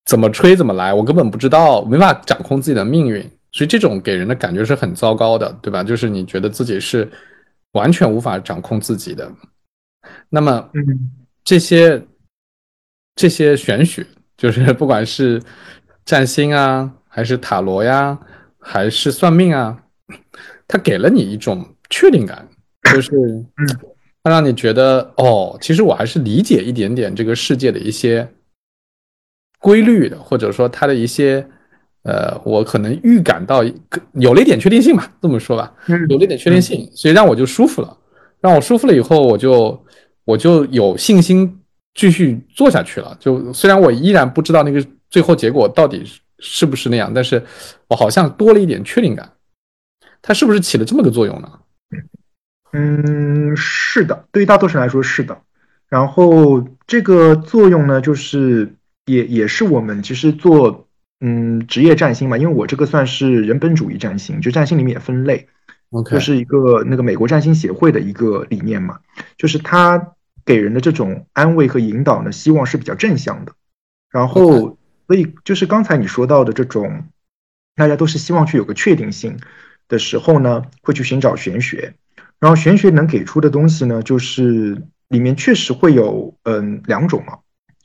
[0.04, 5.82] 怎么吹怎么来，我根本不知道，没法掌控自己的命运，所以这种给人的感觉是很糟糕的，对吧？
[5.84, 7.08] 就是你觉得自己是
[7.72, 9.30] 完全无法掌控自己的，
[10.28, 11.10] 那么嗯。
[11.44, 12.02] 这些
[13.14, 14.02] 这些玄学，
[14.34, 15.38] 就是 不管是
[16.06, 18.18] 占星啊，还是塔罗呀，
[18.58, 19.78] 还是算命啊，
[20.66, 22.48] 它给了你一种确定感，
[22.92, 23.12] 就是
[24.24, 28.28] 它让你觉得哦，其实我还是理解一点点这个世界的一些
[29.60, 31.46] 规律的，或者说它的一些
[32.02, 33.62] 呃，我可能预感到
[34.14, 37.96] 有了一点确定性吧，这么说吧，嗯有了一点确定性，所以让我就舒服了。
[38.40, 39.84] 让我舒服了以后，我就
[40.24, 41.60] 我就有信心
[41.94, 43.16] 继续做下去了。
[43.20, 46.04] 就虽然我依然不知道那个最后结果到底
[46.46, 47.42] 是不是那样，但是
[47.88, 49.32] 我好像多了一点确定感。
[50.20, 51.60] 它是不是起了这么个作用呢？
[52.72, 55.40] 嗯，是的，对于大多数人来说是的。
[55.88, 58.74] 然后这个作用呢，就是
[59.06, 60.86] 也也是我们其实做
[61.20, 65.48] 嗯职业占星嘛，因为我这个算是人本主义占星，就占星里面也分类。
[65.90, 68.98] OK，就是一个那个美国占星协会的一个理念嘛，
[69.36, 73.52] 就是它给人的这种安慰和引导呢，希望是比较正向的。
[74.10, 77.04] 然后，所以就是刚才你说到的这种，
[77.76, 79.38] 大家都是希望去有个确定性
[79.88, 81.94] 的时候呢，会去寻找玄学。
[82.40, 87.38] 然后玄学能给出的东西呢，就是里面确实会有嗯两种嘛，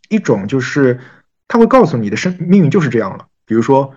[0.09, 0.99] 一种就是
[1.47, 3.93] 他会告诉你的生命运就是这样了，比如说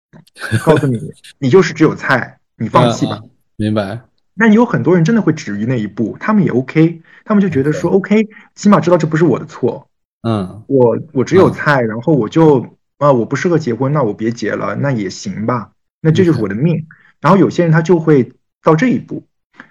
[0.64, 0.98] 告诉你
[1.38, 3.20] 你就是只有菜，你放弃吧。
[3.56, 4.00] 明白。
[4.34, 9.89] 那有很多人真的会止于那一步，他们也 OK，他们就觉得说 OK，起码知道这不是我的错，
[10.22, 16.86] 嗯我我只有嗯菜，然后我就啊我不适合结婚，那我别结了，那也行吧，那这就是我的命。
[17.20, 19.24] 然后有些人他就会到这一步，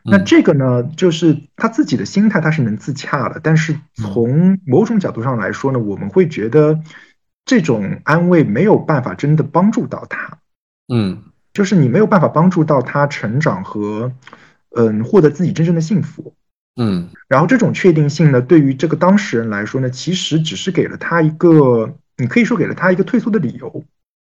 [0.03, 6.79] 那嗯这个呢，就是他自己的心态他是能自洽的，但是从某种角度上来说呢，我们会觉得
[7.45, 10.37] 这种安慰没有办法真的帮助到他。
[10.91, 14.11] 嗯就是你没有办法帮助到他成长和，
[14.75, 16.35] 嗯，获得自己真正的幸福。
[16.81, 23.83] 嗯然后这种确定性呢，对于这个当事人来说呢，其实只是给了他一个，你可以说给了他一个退缩的理由。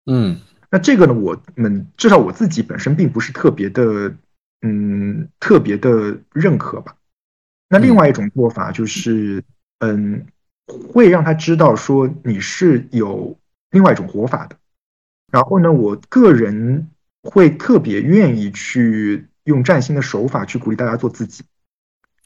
[0.10, 4.13] 嗯那这个呢，我们至少我自己本身并不是特别的，
[4.62, 6.95] 嗯，特别的认可吧。
[7.69, 9.43] 那另外一种做法就是，
[9.79, 10.25] 嗯，
[10.65, 13.38] 会让他知道说你是有
[13.71, 14.55] 另外一种活法的。
[15.31, 16.89] 然后呢，我个人
[17.23, 21.43] 会特别愿意去用占星的手法去鼓励大家做自己。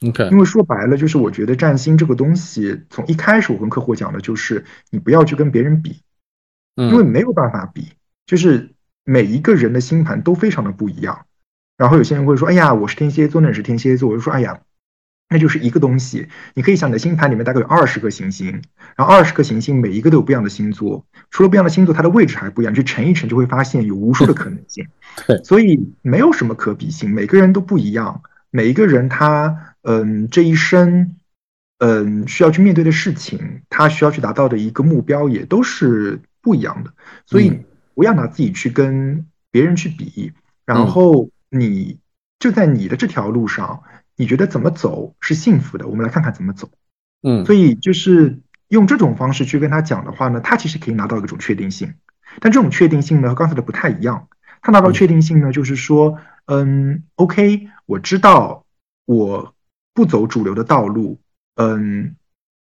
[0.08, 6.02] ，OK，因为说白了，就是我觉得占星这个东西，从一开始我跟客户讲的就是，你不要去跟别人比，
[6.76, 7.88] 因为嗯没有办法比，
[8.26, 8.70] 就是
[9.04, 11.26] 每一个人的星盘都非常的不一样。
[11.78, 14.60] 然后有些人会说：“哎呀，我是天蝎座，那你是天蝎座。”我就说：“哎呀，
[15.30, 16.28] 那就是一个东西。
[16.54, 18.62] 你可以想，你的星盘里面大概有二十颗行星，
[18.94, 24.86] 然后二十颗行星每一个都有不一样的星座，除了不一样的星座，它的位置还不一样，去乘一乘就会发现有无数的可能性。
[25.26, 31.16] 对所以没有什么可比性，每个人都不一样，每一个人他嗯这一生
[31.78, 36.92] 嗯需要去面对的事情，他需要去达到的一个目标也都是不一样的。
[37.26, 37.64] 所以嗯
[37.94, 40.32] 不要拿自己去跟别人去比，
[40.64, 41.98] 然嗯后你
[42.38, 43.82] 就在你的这条路上，
[44.16, 45.86] 你觉得怎么走是幸福的？
[45.86, 46.70] 我们来看看怎么走。
[47.22, 51.94] 嗯，所以就是用这种方式去跟他讲的话呢，他其实可以拿到一种确定性。
[52.40, 54.28] 但这种确定性呢，和刚才的不太一样。
[54.62, 58.64] 他拿到确定性呢，就是说，嗯，OK，我知道
[59.04, 59.54] 我
[59.94, 61.20] 不走主流的道路，
[61.56, 62.16] 嗯，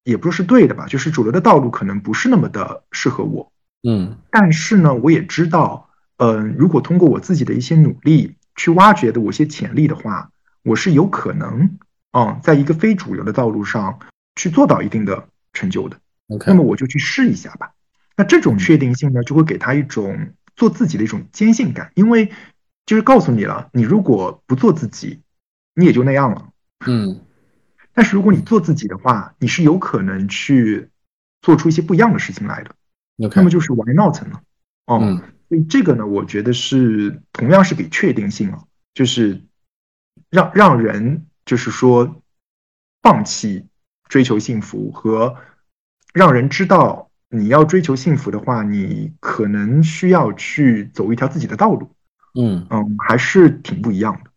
[0.05, 3.51] 也不是对的吧，就是主流的道路可能不是那么的适合我，
[3.83, 10.31] 嗯，但是呢，我也知道，嗯，如果通过我自己的一些努力去挖掘的我一些潜力的话，
[10.63, 11.79] 我是有可能，
[12.13, 13.99] 嗯，在一个非主流的道路上
[14.37, 15.99] 去做到一定的成就的。
[16.29, 17.73] OK，那么我就去试一下吧。
[18.17, 22.31] 那这种确定性呢，就会给他一种做自己的一种坚信感，因为
[22.87, 25.21] 就是告诉你了，你如果不做自己，
[25.75, 26.51] 你也就那样了。
[26.87, 27.21] 嗯，
[27.93, 30.89] 但是如果你做自己的话，你是有可能去
[31.43, 32.75] 做出一些不一样的事情来的。
[33.17, 34.41] 那么就是 why not 呢？
[34.87, 39.43] 哦，嗯所以这个呢，我觉得是同样是给确定性啊，就是
[40.31, 42.23] 让让人就是说
[43.03, 43.67] 放弃
[44.09, 45.37] 追求幸福和
[46.13, 51.91] 让人知道你要追求幸福的话，你可能需要去走一条自己的道路，
[52.35, 54.31] 嗯嗯，还是挺不一样的。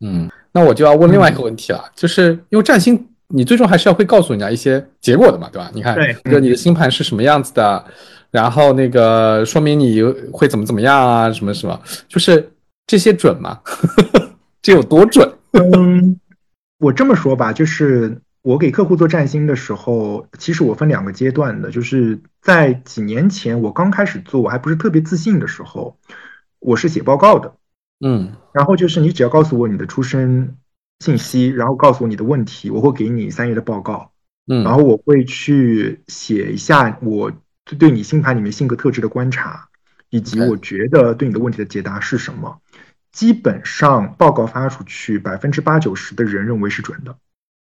[0.00, 5.68] 嗯，那我就要问另外一个问题了，就是因为占星，你最终还是要会告诉人家一些结果的嘛，对吧？
[5.74, 7.84] 你看，对就你的星盘是什么样子的，
[8.30, 10.00] 然后那个说明你
[10.32, 12.50] 会怎么怎么样啊，什么什么，就是
[12.86, 13.60] 这些准吗？
[14.62, 15.28] 这有多准？
[15.52, 16.18] 嗯，
[16.78, 25.96] 我这么说吧，就是我给客户做占星的时候，其实我分两个阶段的，就是在几年前我刚开始做，我还不是特别自信的时候，
[26.60, 27.52] 我是写报告的，
[28.04, 28.36] 嗯。
[28.52, 30.56] 然后就是你只要告诉我你的出生
[31.00, 34.12] 信息，然后告诉我你的问题，我会给你三页的报告，
[34.46, 34.62] 嗯。
[34.62, 37.32] 然嗯后我会去写一下我
[37.78, 39.68] 对你星盘里面性格特质的观察，
[40.10, 42.60] 以及我觉得对你的问题的解答是什么。
[43.10, 47.16] 基本上报告发出去，百分之八九十的人认为是准的。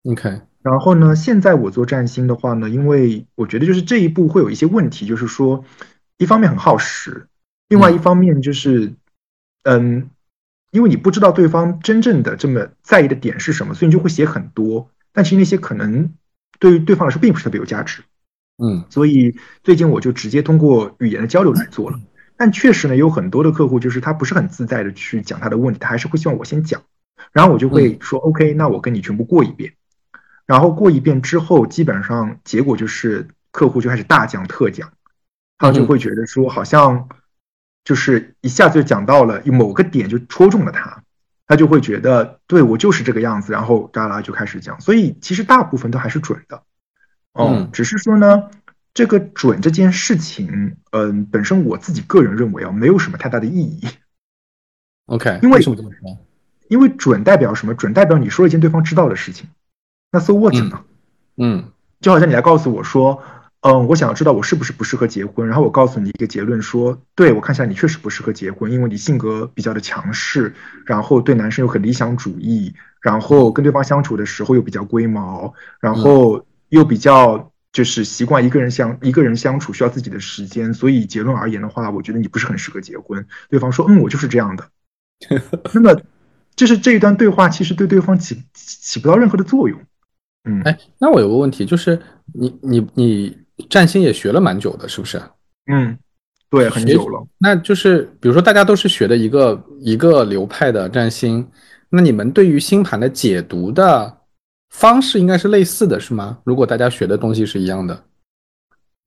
[0.05, 5.63] ，OK，然后呢，现在我做占星的话呢，因为我觉得就是这一步会有一些问题，就是说，
[6.17, 7.29] 一方面很耗时，
[7.69, 8.95] 另外一方面就是，
[9.65, 10.09] 嗯，
[10.75, 16.13] 因为你不知道对方真正的这么在意的点是什么，所以你就会写很多，但其实那些可能
[16.59, 18.03] 对于对方来说并不是特别有价值。
[18.59, 22.01] 嗯所以最近我就直接通过语言的交流来做了。
[22.37, 26.83] 但确实呢，有很多的客户就是他不是很自在的去讲他的问题，他还是会希望我先讲，
[27.31, 29.75] 然后我就会说、OK，那我跟你全部过一遍。
[30.45, 34.93] 然后过一遍之后，基本上结果就是客户就开始大讲特讲，
[35.57, 37.09] 他就会觉得说好像
[37.85, 41.03] 就是一下子就讲到了某个点就戳中了他，
[41.47, 44.81] 他就会觉得对我就是这个样子，然后哒啦就开始讲。
[44.81, 46.63] 所以其实大部分都还是准的，
[47.33, 48.51] 哦嗯，只是说呢，
[48.95, 53.87] 这个准这件事情，嗯，本身我自己个人认为啊，没有什么太大的意义
[55.07, 56.19] ，，OK，因为什么这么说？
[56.69, 57.75] 因为准代表什么？
[57.75, 59.49] 准代表你说了一件对方知道的事情，
[60.11, 60.83] 那 so what 呢？
[61.37, 61.71] 嗯
[62.01, 63.23] 就好像你来告诉我说，
[63.67, 83.27] 嗯，我想要知道我是不是不适合结婚，然后我告诉你一个结论说，对我看起来你确实不适合结婚，因为你性格比较的强势，然后对男生又很理想主义，然后跟对方相处的时候又比较龟毛，然后又比较就是习惯一个人相一个人相处需要自己的时间，所以结论而言的话，我觉得你不是很适合结婚。
[83.49, 84.69] 对方说，嗯，我就是这样的。
[85.73, 85.99] 那么，
[86.55, 89.81] 就是这一段对话其实对对方起起起不到任何的作用。
[90.45, 91.99] 嗯，哎，那我有个问题，就是
[92.35, 95.21] 你你你占星也学了蛮久的，是不是？
[95.71, 95.97] 嗯，
[96.51, 97.27] 对，很久了。
[97.39, 101.47] 那就是比如说大家都是学的一个一个流派的占星，
[101.89, 104.19] 那你们对于星盘的解读的
[104.71, 106.39] 方式应该是类似的，是吗？
[106.45, 108.05] 如果大家学的东西是一样的，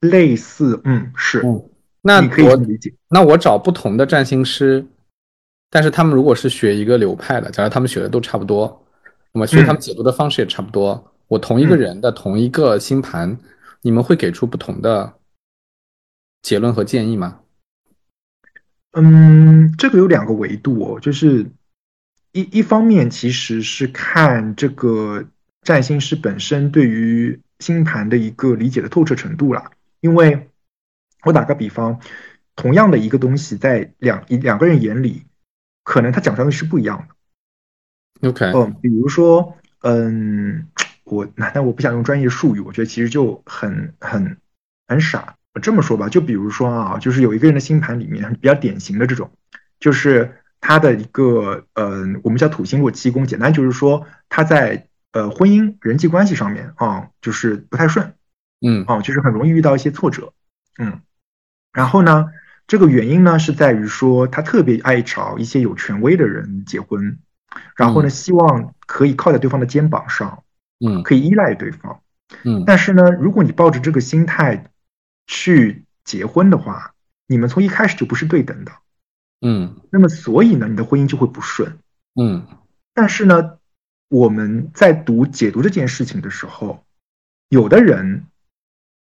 [0.02, 1.70] 类似，嗯，是，嗯，
[2.02, 2.94] 那我理解。
[3.10, 4.86] 那我找不同的占星师，
[5.70, 8.86] 但是他们如果是学一个流派的，假如他们学的都差不多，
[9.34, 11.12] 那么所以他们嗯解读的方式也差不多。
[11.28, 13.38] 我同一个嗯人的同一个星盘，
[13.82, 15.20] 你们会给出不同的
[16.42, 17.40] 结论和建议吗？
[18.92, 21.52] 嗯，这个有两个维度哦，就是
[22.32, 25.26] 一一方面其实是看这个
[25.62, 29.72] 占星师本身对于星盘的一个理解的透彻程度啦。
[30.00, 30.50] 因为
[31.24, 32.00] 我打个比方，
[32.56, 35.26] 同样的一个东西，在两一两个人眼里，
[35.84, 38.30] 可能他讲出来的是不一样的。
[38.30, 40.68] OK，嗯，比如说，嗯，
[41.10, 44.38] 我那但我不想用专业术语，我觉得其实就很很
[44.88, 45.36] 很傻。
[45.54, 49.32] 我这么说吧，就比如说啊，就是有一个人的星盘里面比较典型的这种，
[49.80, 58.14] 就是他的一个嗯，我们叫土星落七宫，简单就是说他在呃婚姻人际关系上面啊，就是不太顺
[58.62, 60.34] 嗯啊，就是很容易遇到一些挫折，
[60.78, 61.02] 嗯，
[61.74, 62.28] 然后呢，
[62.68, 67.20] 这个原因呢是在于说他特别爱找一些有权威的人结婚。
[67.76, 70.44] 然后呢，嗯希望可以靠在对方的肩膀上，
[70.80, 71.04] 嗯。
[71.04, 72.02] 可以依赖对方。
[72.44, 72.64] 嗯。
[72.66, 74.72] 但是呢，如果你抱着这个心态
[75.26, 76.94] 去结婚的话，
[77.28, 78.72] 你们从一开始就不是对等的，
[79.42, 79.76] 嗯。
[79.92, 81.78] 那么所以呢，你的婚姻就会不顺。
[82.16, 82.46] 嗯。
[82.94, 83.58] 但是呢，
[84.10, 86.84] 我们在读解读这件事情的时候，
[87.50, 88.26] 有的人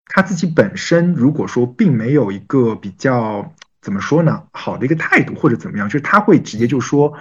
[0.06, 7.16] 他自己本身如果说并没有一个比较怎么说呢，好的一个态度或者怎么样，就是他会直接就说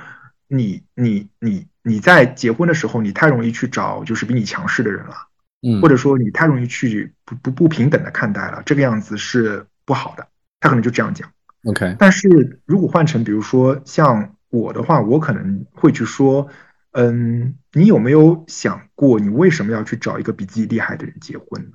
[0.55, 5.15] 你你你你在结婚的时候，你太容易去找就是比你强势的人了，
[5.61, 10.27] 嗯，或者说你太容易去不不不平等的看待了，这个样子是不好的。
[10.59, 11.29] 他可能就这样讲。
[11.65, 16.47] OK，但是如果换成比如说像我的话，我可能会去说，
[16.91, 21.71] 嗯，你有没有想过，你为什么要去找一个比自己厉害的人结婚呢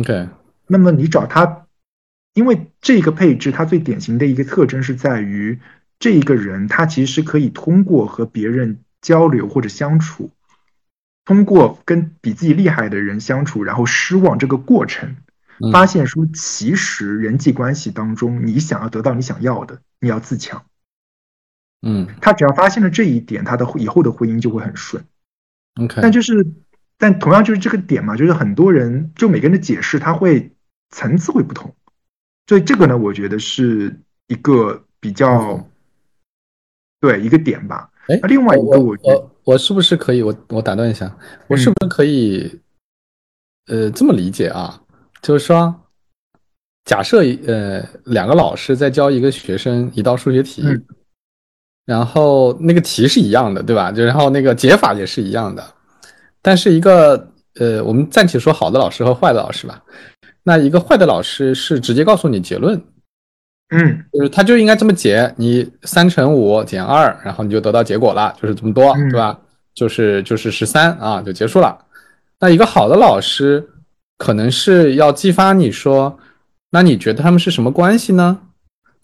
[0.00, 0.28] ？OK，
[0.66, 1.66] 那么你找他，
[2.34, 5.60] 因为这个配置它最典型的一个特征是在于，
[6.00, 10.30] 这一个人他其实是可以通过和别人交流或者相处，
[11.24, 15.14] 通过跟比自己厉害的人相处，然后失望这个过程，
[15.60, 15.70] 嗯。
[15.70, 20.64] 发现说，其实人际关系当中，你想要得到你想要的，你要自强。
[21.82, 22.08] 嗯。
[22.20, 25.04] 他只要发现了这一点，他的以后的婚姻就会很顺。
[25.80, 26.46] OK，但就是，
[26.98, 30.52] 但同样就是这个点嘛，就是很多人就每个人的解释，他会
[30.90, 31.76] 层次会不同，
[32.46, 35.69] 所以这个呢，我觉得是一个比较嗯
[37.00, 37.90] 对一个点吧。
[38.08, 41.16] 哎，另外一个我我我我是不是可以我我打断一下，
[41.48, 42.60] 我是不是可以
[43.68, 44.80] 呃这么理解啊？
[45.22, 45.74] 就是说，
[46.84, 50.84] 假设呃两个老师在教一个学生一道数学题，嗯
[51.86, 53.90] 然后那个题是一样的，对吧？
[53.90, 55.74] 就然后那个解法也是一样的，
[56.40, 59.82] 但是一个呃我们暂且说好的老师和坏的老师吧，
[60.42, 62.80] 那一个坏的老师是直接告诉你结论，
[63.70, 69.38] 嗯就是他就应该这么解，你三乘五减二，然后你就得到结果了，就是这么多，嗯对吧？
[69.74, 71.78] 就是就是十三啊，就结束了。
[72.40, 73.64] 那一个好的老师
[74.18, 76.18] 可能是要激发你说，
[76.70, 78.38] 那你觉得他们是什么关系呢？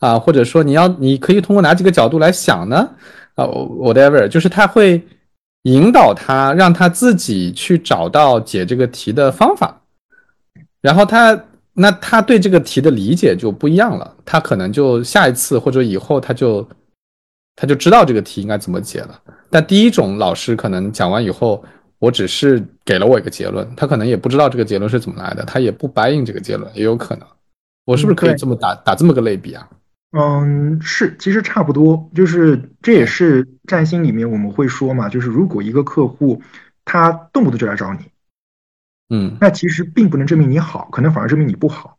[0.01, 2.91] 啊，或者说你要你可以通过哪几个角度来想呢？
[3.37, 5.01] 啊，whatever，就是他会
[5.63, 9.81] 引导他，让他自己去找到解这个题的方法。
[10.81, 11.39] 然后他
[11.79, 16.67] 那他对这个题的理解就不一样了，他可能就下一次或者以后他就
[17.55, 19.21] 他就知道这个题应该怎么解了。
[19.51, 21.63] 但第一种老师可能讲完以后，
[21.99, 27.29] 我只是给了我一个结论，他可能也不知道这个结论是怎么来的，他也不答应这个结论，也有可能。
[27.85, 29.69] 我是不是可以这么打打这么个类比啊？
[30.19, 36.41] 嗯，是，其实差不多，就是这也是占星里面我们会说嘛，就是如果一个客户
[36.87, 38.01] 他动不动就来找你，
[39.09, 39.37] 嗯。
[39.41, 41.99] 那其实并不能证明你好，可能反而证明你不好。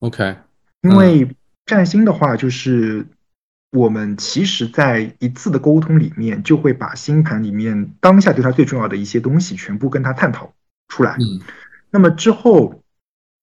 [0.00, 0.36] ，OK，
[0.82, 1.36] 因为
[1.66, 3.06] 占星的话，就是
[3.72, 10.52] 我们其实，在一次的沟通里面，就会把星盘里面当下对他最重要的一些东西全部跟他探讨
[10.88, 11.16] 出来。
[11.20, 11.40] 嗯。
[11.90, 12.82] 那么之后，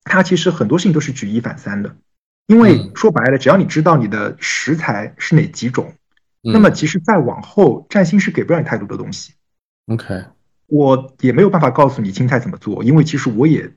[0.03, 1.95] 他其实很多事情都是举一反三的，
[2.47, 2.91] 因为嗯。
[2.95, 5.93] 说白了，只要你知道你的食材是哪几种，
[6.43, 6.51] 嗯。
[6.51, 9.33] 那么其实再往后，占星是给不了你太多的东西。
[9.87, 10.25] OK，
[10.67, 13.71] 我也没有办法告诉你青菜怎么做，因为其实我也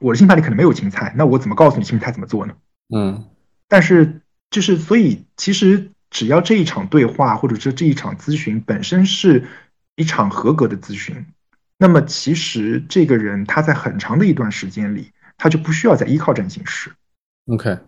[0.00, 2.54] 我的心盘里可能没有青菜，那我怎么告诉你青菜怎么做呢？
[2.94, 3.24] 嗯
[3.68, 9.44] 但是就是所以，其实只要这一场对话或者说这一场咨询本身是
[9.96, 11.26] 一场合格的咨询，
[11.78, 16.92] 那么其实这个人他在很长的一段时间里，他就不需要再依靠占星师。
[17.48, 17.78] OK，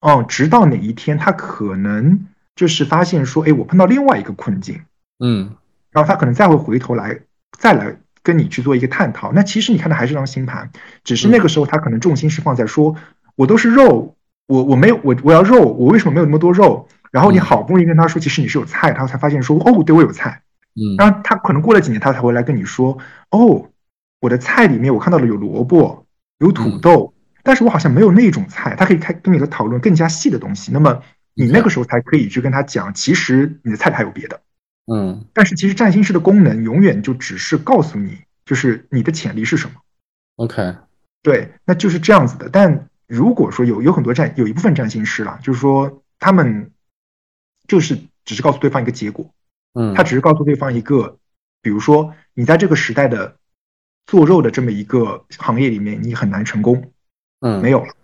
[0.00, 4.82] 哦，直到哪一天他可能就是发现说，哎，我碰到另外一个困境，
[5.20, 5.54] 嗯
[5.92, 7.20] 然后他可能再会回头来
[7.58, 9.32] 再来跟你去做一个探讨。
[9.32, 10.70] 那其实你看的还是张星盘，
[11.04, 12.94] 只是那个时候他可能重心是放在说，
[13.36, 16.88] 我都是肉，我我没有我我要肉，我为什么没有那么多肉？
[17.10, 20.42] 然后你嗯好不容易跟他说，其实你是有菜，他才发现说，哦，对我有菜。
[20.76, 22.96] 嗯然后他可能过了几年，他才会来跟你说，
[23.30, 23.68] 哦，
[24.20, 26.06] 我的菜里面我看到了有萝卜，
[26.38, 28.76] 有土豆，但是我好像没有那种菜。
[28.76, 30.70] 他可以开跟你的讨论更加细的东西。
[30.72, 31.02] 那么
[31.34, 34.40] 你那个时候才可以去跟他讲，其实你的菜里还有别的。
[34.92, 39.76] 嗯但是其实占星师的功能永远就只是告诉你，就是你的潜力是什么。
[40.36, 40.74] OK，
[41.22, 42.48] 对，那就是这样子的。
[42.48, 46.70] 但如果说有有很多占有一部分占星师啦，就是说他们
[47.68, 49.32] 就是只是告诉对方一个结果，
[49.74, 51.18] 嗯，他只是告诉对方一个，
[51.62, 53.36] 比如说你在这个时代的
[54.06, 56.90] 做肉的这么一个行业里面，你很难成功，
[57.40, 57.94] 嗯没有了。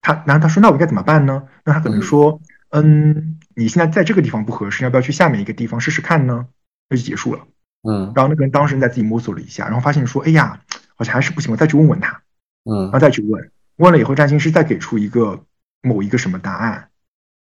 [0.00, 1.48] 他然后他说那我应该怎么办呢？
[1.64, 6.46] 那他可能说，嗯，你现在在这个地方不合适，要不要去下面一个地方试试看呢？
[6.88, 7.40] 那就结束了。
[7.88, 10.60] 嗯然后那个人当事人在自己摸索了一下，然后发现说，哎呀，
[10.94, 12.22] 好像还是不行，我再去问问他，
[12.64, 15.44] 嗯然后再去问，问了以后，占星师再给出一个
[15.82, 16.88] 某一个什么答案，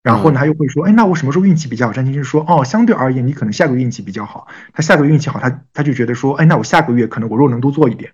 [0.02, 1.92] 然后呢，他又会说，哎，那我什么时候运气比较好？
[1.92, 4.48] 占星师说，哦，相对而言，你可能下个月运气比较好。
[4.72, 8.12] 他下个月运气好，他他就觉得说，哎，那我下个月可能我肉能多做一点。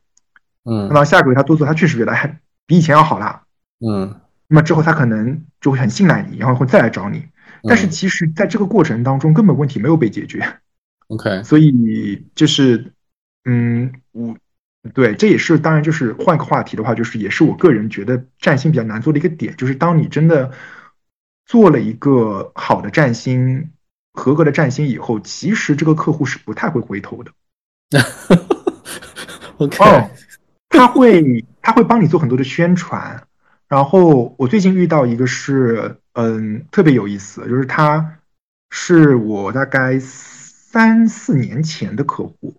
[0.68, 3.44] 嗯那么下个月他多做，他确实觉得还比以前要好啦。
[3.80, 7.26] 嗯那么之后他可能就会很信赖你，然后会再来找你。
[7.62, 10.58] 但是嗯其实在这个过程当中，根本问题没有被解决。
[11.08, 12.92] OK，所以就是，
[13.44, 14.36] 嗯，我
[14.92, 20.52] 对，这也是当然就是换个话题的话，就是也是我个人觉得占星比较难做的一个点，就是当你真的
[21.44, 23.70] 做了一个好的占星、
[24.12, 27.32] 合格的占星以后，其实这个客户是不太会回头的。
[29.58, 30.10] OK，哦，
[30.68, 33.25] 他会他会帮你做很多的宣传。
[33.68, 38.20] 然后我最近遇到一个是，嗯，特别有意思，就是他
[38.70, 42.54] 是我大概三四年前的客户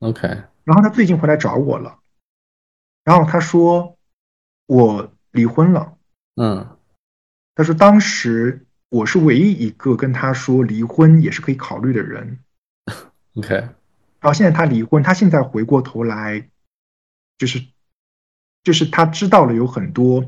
[0.00, 0.26] ，OK，
[0.64, 1.98] 然后他最近回来找我了，
[3.04, 3.96] 然后他说
[4.66, 5.96] 我离婚了。
[6.36, 6.66] 嗯
[7.54, 12.38] 他说当时我是唯一一个跟他说离婚也是可以考虑的人。
[13.36, 16.48] OK，然后现在他离婚，他现在回过头来，
[17.36, 17.62] 就是
[18.62, 20.24] 就是他知道了有很多，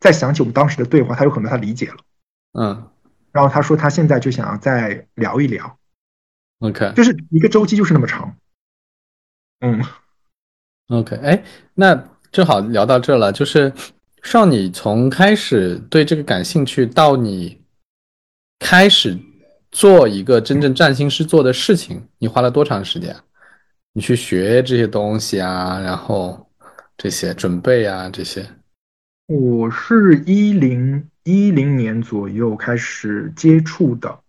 [0.00, 1.96] 再想起我们当时的对话，他有很多他理解了。
[2.58, 2.90] 嗯
[3.32, 5.78] 然后他说他现在就想要再聊一聊
[6.60, 8.34] ，OK 就是一个周期就是那么长。
[9.60, 9.82] 嗯
[10.88, 13.72] OK，哎，那正好聊到这了，就是
[14.22, 17.60] 少你从开始对这个感兴趣到你
[18.58, 19.18] 开始
[19.70, 23.22] 做一个真正占星师做的事情，你花了多长时间啊？
[23.92, 26.45] 你去学这些东西啊，然后
[26.96, 28.46] 这些准备啊，这些。
[29.26, 34.20] 我是一零一零年左右开始接触的，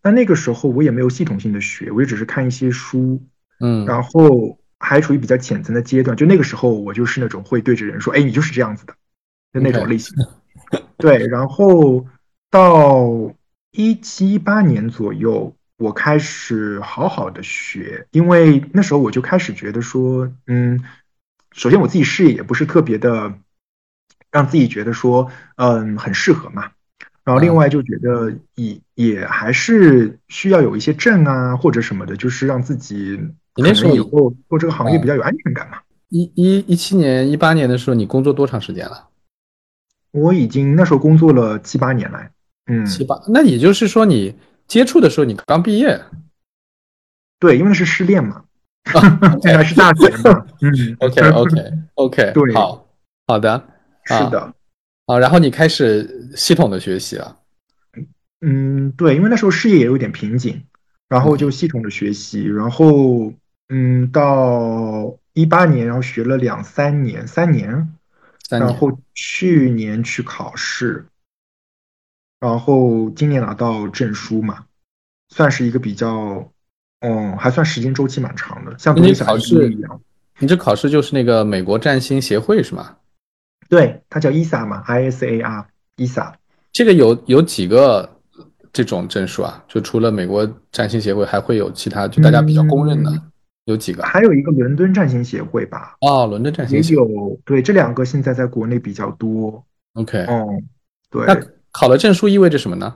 [0.00, 3.20] 但那个时候我也没有系统性的学，我也只是看一些书，
[3.60, 6.16] 嗯然后还处于比较浅层的阶段。
[6.16, 8.94] 就那个时候，我就是那种会对着人说：“哎，你就是这样子的”
[9.52, 10.14] 的那种类型。
[10.96, 12.06] 对，然后
[12.50, 13.34] 到
[13.72, 20.82] 一七一八年左右，我开始好好的学，因为那时候我就开始觉得说，嗯，
[21.56, 23.32] 首先我自己事业也不是特别的，
[24.30, 26.70] 让自己觉得说，嗯，很适合嘛。
[27.24, 35.78] 然后另外就觉得也也还是需要有一些证啊或者什么的，就是让自己可你那时候能以后做这个行业比较有安全感嘛。
[36.10, 39.08] 一一一七年、一八年的时候，你工作多长时间了？
[40.12, 42.30] 我已经那时候工作了七八年来，
[42.66, 43.20] 嗯，七八。
[43.26, 44.36] 那也就是说，你
[44.68, 46.00] 接触的时候，你刚毕业。
[47.40, 48.44] 对，因为是失恋嘛，
[48.94, 50.96] 啊现在是大学嘛， 嗯。
[51.00, 52.54] OK OK OK，对。
[52.54, 52.88] 好
[53.26, 53.68] 好的，
[54.04, 54.54] 是的，
[55.06, 57.36] 啊，然后你开始系统的学习了。
[58.40, 60.62] 嗯，对，因为那时候事业也有点瓶颈，
[61.08, 63.32] 然后就系统的学习，然后
[63.68, 67.96] 嗯，到一八年，然后学了两三年，三年，
[68.48, 68.68] 三年。
[68.68, 71.06] 然后去年去考试，
[72.38, 74.66] 然后今年拿到证书嘛，
[75.30, 76.52] 算是一个比较，
[77.00, 80.00] 嗯，还算时间周期蛮长的，像读你考试一样。
[80.38, 82.96] 你这考试就是那个美国占星协会是吗？
[83.68, 86.32] 对，它叫 ISA 嘛，ISAR，ISA。
[86.72, 88.08] 这个有有几个
[88.72, 89.64] 这种证书啊？
[89.66, 93.22] 就除了美国占星协会，还会有其他就大家比较公认的嗯
[93.64, 94.02] 有几个？
[94.04, 97.02] 还有一个伦敦占星协会吧，哦，伦敦占星协会。
[97.02, 99.64] 有，对，这两个现在在国内比较多。
[99.94, 100.62] OK，嗯，
[101.10, 101.36] 对，那
[101.72, 102.94] 考了证书意味着什么呢？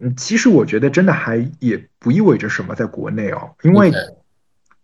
[0.00, 3.92] 嗯，其实我觉得真的还也不意味着什么，在国内哦，因为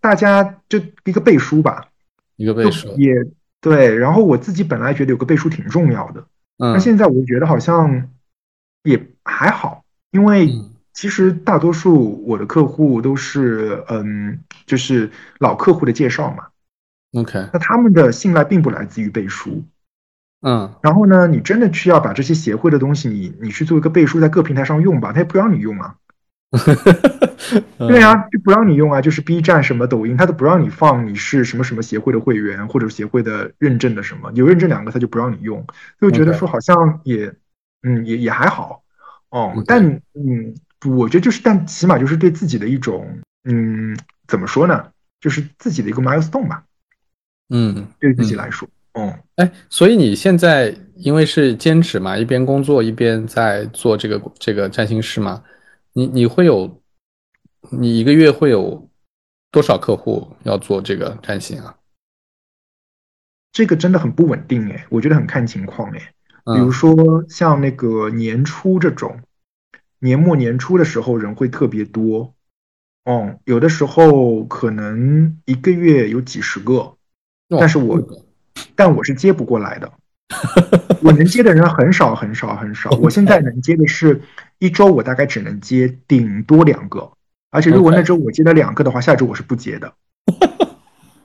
[0.01, 1.89] 大家就一个背书吧，
[2.37, 2.89] 一个背书。
[2.97, 3.15] 也
[3.61, 3.97] 对。
[3.97, 6.27] 然后我自己本来觉得有个背书挺重要的，
[6.59, 8.11] 那嗯现在我觉得好像
[8.83, 16.47] 也还好，因为嗯其实大多数我的客户都是嗯，就是老客户的介绍嘛
[17.15, 19.65] ，，OK，那他们的信赖并不来自于背书。
[20.45, 20.73] 嗯。
[20.83, 25.97] 然后呢，你真的去要把这些协会的东西，你你去做一个背书，在各平台上用吧，他也不让你用啊。
[27.79, 35.67] 对啊，就不让你用啊，就是 B 站什么抖音，他都不让你放你是什么什么协会的会员或者协会的认证的什么，有认证两个他就不让你用，
[36.01, 37.35] 就觉得说好像也，
[37.83, 38.83] 嗯，也也还好，
[39.31, 39.85] 哦但
[40.15, 40.55] 嗯，
[40.87, 44.91] 我觉得就是，但起码就是对自己的一种，嗯，怎么说呢，
[45.21, 46.63] 就是自己的一个 milestone 吧，
[47.51, 48.37] 嗯，对自己嗯。
[48.37, 55.43] 来说，哦，哎，所以你现在因为是兼职嘛，一边工作一边在做这个这个占星师嘛，
[55.93, 56.81] 你你会有，
[57.71, 58.89] 你一个月会有
[59.51, 61.77] 多少客户要做这个占星啊？
[63.53, 65.99] 这个真的很不稳定哎，我觉得很看情况哎。
[66.45, 69.19] 比如嗯说像那个年初这种，
[70.01, 72.35] 年末年初的时候人会特别多，
[73.05, 76.99] 嗯，有的时候可能一个月有几十个，哦
[77.49, 77.99] 但是我
[78.75, 79.93] 但我是接不过来的，
[81.03, 84.21] 我能接的人很少很少很少，我现在能接的是
[84.59, 87.13] 一周我大概只能接顶多两个，
[87.51, 89.95] 而且如果那周我接了两个的话，下周我是不接的，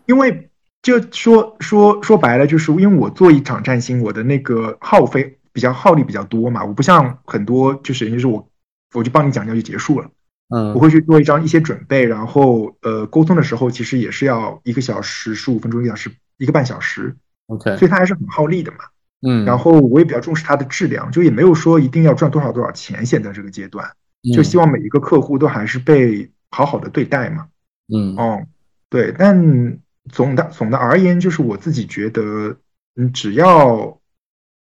[0.05, 0.49] 因为
[0.81, 8.47] 就说说说白了，就是因为我做一场占星，我的那个耗费比较耗力比较多嘛，我不像很多就是就是我
[8.93, 10.09] 我就帮你讲讲就结束了，
[10.49, 17.15] 嗯，我会去做一张一些准备，然后呃沟通的时候其实也是要一个小时十五分钟，一个小时一个半小时
[17.45, 18.77] ，OK，所以它还是很耗力的嘛。
[19.21, 23.87] 嗯，然后我也比较重视它的质量，就也没有说一定要赚多少多少钱，现在这个阶段，
[24.33, 27.47] 就希望每一个客户都还是被好好的对待嘛。
[27.93, 28.41] 嗯，哦，
[28.89, 29.77] 对，但
[30.09, 32.57] 总的总的而言，就是我自己觉得，
[32.95, 33.99] 嗯，只要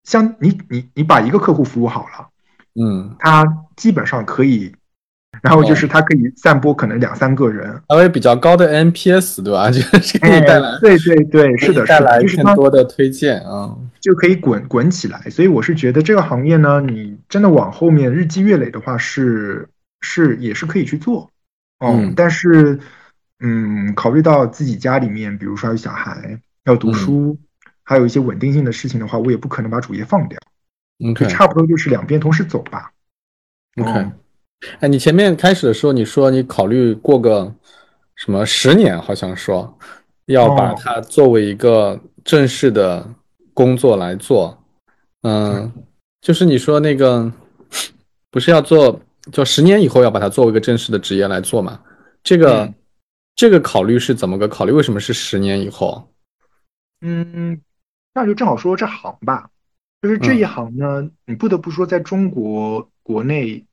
[0.03, 2.29] 像你你你把一个客户服务好了，
[2.83, 3.45] 嗯，他
[3.75, 4.75] 基本上可以。
[5.41, 9.69] 然后就是它可以散播可能两三个人，还有比较高的 NPS，对吧？
[9.71, 15.19] 就是给你带来，对对对，是的，带来更多的推荐啊，就可以滚滚起来。
[15.29, 19.67] 所以我是觉得这个行业呢，你真的往后面日积月累的话，是
[20.01, 21.29] 是也是可以去做，
[21.79, 22.79] 嗯，但是
[23.39, 27.37] 嗯，考虑到自己家里面，比如说有小孩要读书，
[27.83, 30.37] 还有一些稳定性的事情的话，我也不可能把主业放掉，
[31.15, 32.91] 就差不多就是两边同时走吧
[33.81, 34.09] ，OK。
[34.81, 37.53] 哎，你前面开始的时候，你说你考虑过个
[38.15, 39.77] 什么十年，好像说
[40.25, 43.07] 要把它作为一个正式的
[43.53, 44.61] 工作来做，
[45.21, 45.71] 嗯，
[46.19, 47.31] 就是你说那个
[48.29, 48.99] 不是要做，
[49.31, 51.79] 就十年以后要把它作为一个正式的职业来做嘛？
[52.21, 52.69] 这个
[53.35, 54.73] 这个考虑是怎么个考虑？
[54.73, 56.05] 为什么是十年以后？
[56.99, 57.61] 嗯，
[58.13, 59.49] 那就正好说这行吧，
[60.01, 63.65] 就是这一行呢，你不得不说，在中国国内。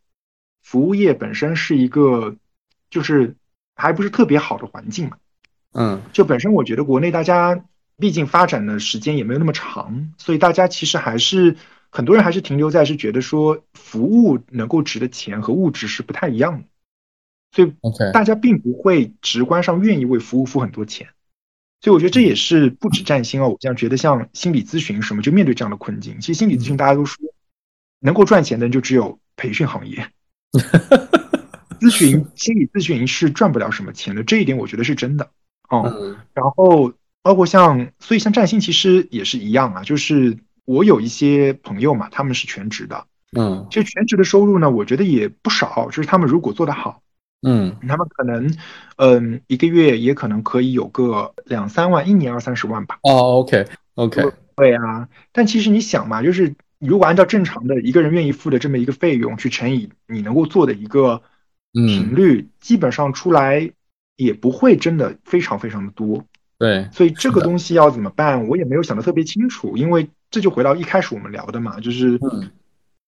[0.66, 2.34] 服务业本身是一个，
[2.90, 3.36] 就是
[3.76, 5.16] 还不是特别好的环境嘛。
[5.70, 7.64] 嗯，就本身我觉得国内大家
[7.96, 11.56] 毕竟发展的时间也没有那么长，所以大家其实还是
[11.88, 16.64] 很多人还是停留在是觉得说服务能够值的钱和物质是不太一样的，
[17.52, 17.72] 所以
[18.12, 21.10] 大家并不会直观上愿意为服务付很多钱。
[21.80, 26.18] 所以我觉得这也是不止占星哦，我这样觉得像心理咨询什么就面对这样的困境。
[26.20, 27.24] 其实心理咨询大家都说
[28.00, 30.10] 能够赚钱的就只有培训行业。
[31.78, 35.30] 咨询心理咨询是赚不了什么钱的，这一点我觉得是真的。
[35.70, 36.92] 嗯，然后
[37.22, 43.04] 包括像，所以像占星其实也是一样啊，就是我有一些朋友嘛，他们是全职的。
[43.36, 45.88] 嗯，其实全职的收入呢，我觉得也不少。
[45.90, 47.02] 就是他们如果做得好，
[47.42, 48.56] 嗯，他们可能，
[48.96, 52.98] 嗯，一个月也可能可以有个两三万，一年二三十万吧。
[53.02, 54.22] 哦，OK，OK，
[54.56, 55.08] 对啊。
[55.32, 56.54] 但其实你想嘛，就是。
[56.78, 61.22] 如果按照正常的一个人愿意付的这么一个费用去乘以你能够做的一个
[61.72, 63.72] 频率，基本上出来
[64.16, 66.24] 也不会真的非常非常的多。
[66.58, 72.18] 对，所以这个东西要怎么办，我也没有想的特别清楚，因为这就回到一开始我们聊的嘛，就是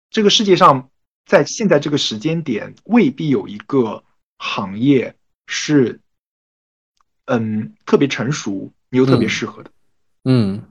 [0.10, 0.90] 这个世界上
[1.26, 4.04] 在现在这个时间点未必有一个
[4.38, 5.16] 行业
[5.48, 6.00] 是
[7.26, 9.72] 嗯特别成熟，你又特别适合的。
[10.24, 10.64] 嗯。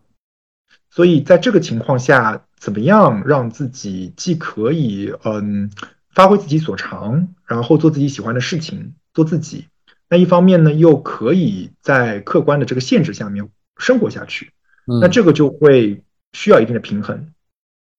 [0.91, 5.71] 所以在这个情况下，怎么样让自己既可以嗯
[6.15, 9.67] 发挥自己所长，然后做自己喜欢的事情，做自己，
[10.09, 14.51] 那一方面呢，又可以在客观的这个限制下面生活下去，
[14.99, 16.03] 那这个就会
[16.33, 17.35] 需要一定的平衡。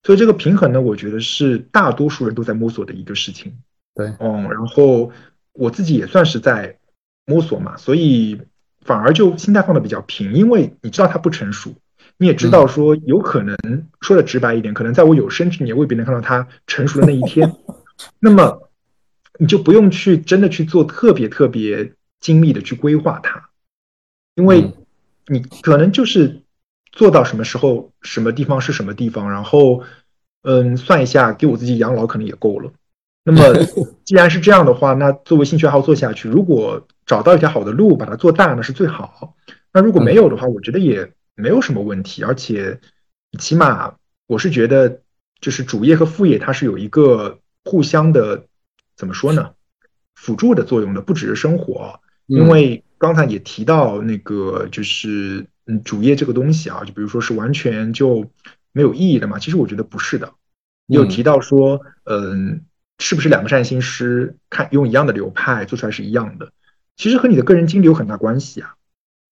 [0.01, 3.59] 所以这个平衡呢，我觉得是大多数人都在摸索的一个事情。
[3.93, 5.11] 对，嗯，然后
[5.53, 6.80] 我自己也算是在
[7.28, 8.41] 摸索嘛，所以
[8.82, 11.76] 反而就心态放的比较平，因为你知道它不成熟。
[12.18, 13.57] 你也知道，说有可能
[13.99, 17.53] 说的直白一点，可能在我有生之年未必能看到它成熟的那一天。
[18.20, 18.70] 那么
[19.38, 21.91] 你就不用去真的去做特别特别
[22.22, 23.49] 精密的去规划它，
[24.36, 24.72] 因为
[25.28, 26.41] 你可能就是
[26.91, 29.84] 做到什么时候、什么地方是什么地方，然后
[30.43, 32.72] 嗯算一下，给我自己养老可能也够了。
[33.26, 33.41] 那么
[34.05, 39.36] 既然是这样的话，那作为兴趣爱好做下去，如果找到一条好的路把它做大，那是最好。
[39.74, 41.11] 那如果没有的话，我觉得也。
[41.36, 42.79] 没有什么问题，而且
[43.39, 43.95] 起码
[44.27, 45.01] 我是觉得，
[45.41, 48.45] 就是主业和副业它是有一个互相的
[48.95, 49.53] 怎么说呢，
[50.15, 51.99] 辅助的作用的，不只是生活。
[52.27, 58.31] 因为刚才也提到那个，就是嗯，主业这个东西啊，就比如说是完全就
[58.71, 59.38] 没有意义的嘛。
[59.38, 60.33] 其实我觉得不是的。
[60.88, 62.65] 你有提到说，嗯，
[62.97, 66.51] 是不是两个占星师看用一样的流派做出来是一样的？
[66.95, 68.75] 其实和你的个人经历有很大关系啊。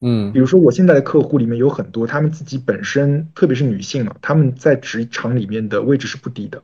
[0.06, 6.62] 嗯，比如说我现在的客户里面有很多，他们自己本身，特别是女性啊，他们在职场里面的位置是不低的，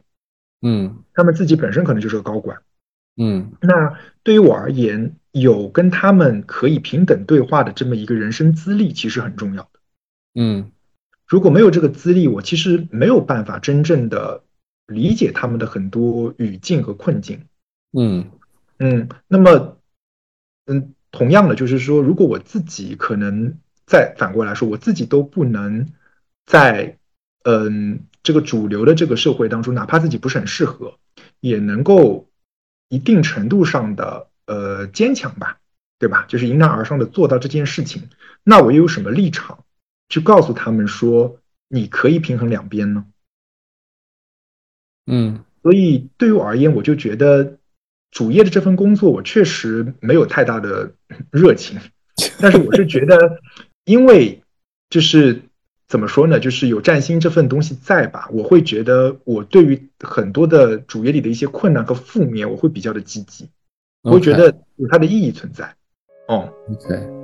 [0.62, 2.62] 嗯，他们自己本身可能就是个高管，
[3.16, 9.80] 嗯，那对于我而言，有跟他们可以平等对话的这么一个人生资历，其实很重要的，
[10.36, 10.72] 嗯，
[11.26, 14.44] 如果没有这个资历，我其实没有办法真正的
[14.86, 17.46] 理解他们的很多语境和困境，
[17.94, 18.30] 嗯。
[18.82, 19.78] 嗯，那么，
[20.66, 20.94] 嗯。
[21.12, 25.88] 同样的，就是说，如果我自己可能再反过来说，我自己都不能
[26.46, 26.98] 在
[27.44, 31.00] 嗯这个主流的这个社会当中，哪怕自己不是很适合，
[31.40, 32.30] 也能够
[32.90, 35.60] 一定程度上的呃坚强吧，
[35.98, 36.26] 对吧？
[36.28, 38.10] 就是迎难而上的做到这件事情，
[38.44, 39.64] 那我又有什么立场
[40.10, 43.06] 去告诉他们说你可以平衡两边呢？
[45.08, 47.59] 嗯，所以对于我而言，我就觉得
[48.12, 50.92] 主业的这份工作，我确实没有太大的
[51.32, 51.80] 热情。
[52.42, 53.40] 但是我是觉得，
[53.86, 54.42] 因为
[54.90, 55.42] 就是
[55.88, 63.50] 怎么说呢，就是有占星这份东西在吧，我会觉得我对于很多的主业里的一些困难和负面，我会比较的积极，
[64.04, 65.76] 我会觉得有它的意义存在。
[66.28, 67.19] 哦，OK。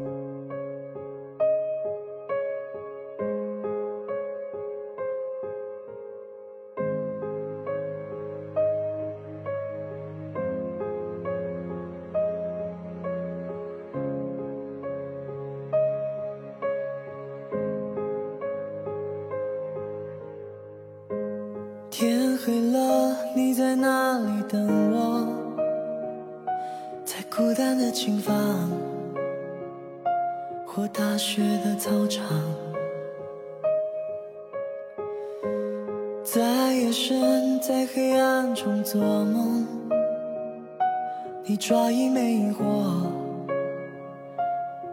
[41.68, 43.12] 抓一枚萤火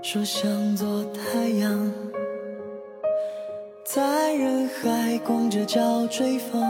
[0.00, 1.92] 说想做太阳
[3.84, 6.61] 在人海光着脚追风。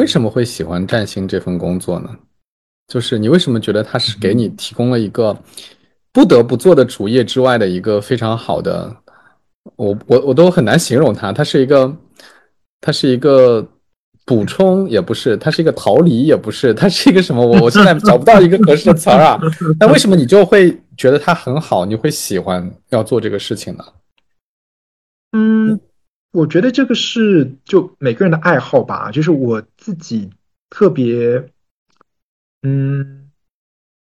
[0.00, 2.08] 为什么会喜欢占星这份工作呢？
[2.88, 5.36] 就是你为什么觉得它是给你提供了一个
[6.10, 8.96] 不得不做的主业之外的一个非常好的？
[9.76, 11.94] 我我我都很难形容它，它是一个，
[12.80, 13.64] 它是一个
[14.24, 17.46] 补充也不是，它是一个逃离也不是，它是一个什么？
[17.46, 19.38] 我我现在找不到一个合适的词儿啊。
[19.78, 21.84] 那为什么你就会觉得它很好？
[21.84, 23.84] 你会喜欢要做这个事情呢？
[25.32, 25.78] 嗯。
[26.32, 30.30] 我觉得这个是就每个人的爱好吧，就是我自己
[30.68, 31.50] 特别，
[32.62, 33.30] 嗯，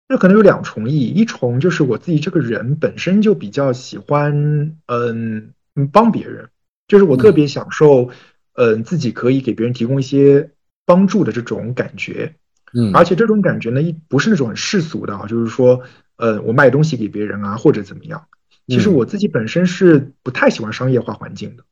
[0.09, 5.53] 这可能有两重意义，一重就是我自己这个人本身就比较喜欢，嗯，
[5.93, 6.51] 帮别人，
[6.87, 8.11] 就是我特别享受，
[8.53, 10.53] 嗯，自己可以给别人提供一些
[10.87, 12.37] 帮助的这种感觉，
[12.73, 15.83] 嗯，而且这种感觉呢，一不是那种很世俗的啊，就是说，
[16.15, 18.29] 呃，我卖东西给别人啊，或者怎么样，
[18.69, 21.65] 其实我自己本身是不太喜欢商业化环境的。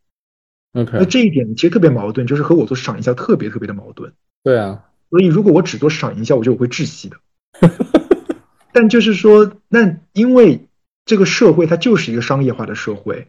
[0.73, 4.13] 那这一点其实特别矛盾，就是和我做市场营销特别特别的矛盾。
[4.43, 7.17] 对啊，所以如果我只做市场营销，我觉得我会窒息的。
[8.73, 10.67] 但就是说，那因为
[11.05, 13.29] 这个社会它就是一个商业化的社会，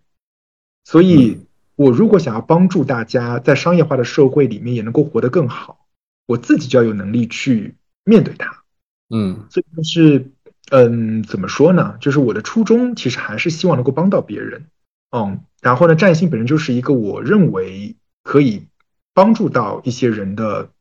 [0.85, 1.39] 所以
[1.75, 5.85] 我如果想要帮助大家在商业化的社会里面也能够活得更好，
[6.25, 7.75] 我自己就要有能力去
[8.05, 8.63] 面对它。
[9.09, 10.31] 嗯，所以就是，
[10.71, 11.97] 嗯，怎么说呢？
[11.99, 14.67] 就是我的初衷其实还是希望能够帮到别人。
[15.15, 18.65] 嗯，然后呢，占星本身就是一个我认为可以
[19.13, 20.71] 帮助到一些人的，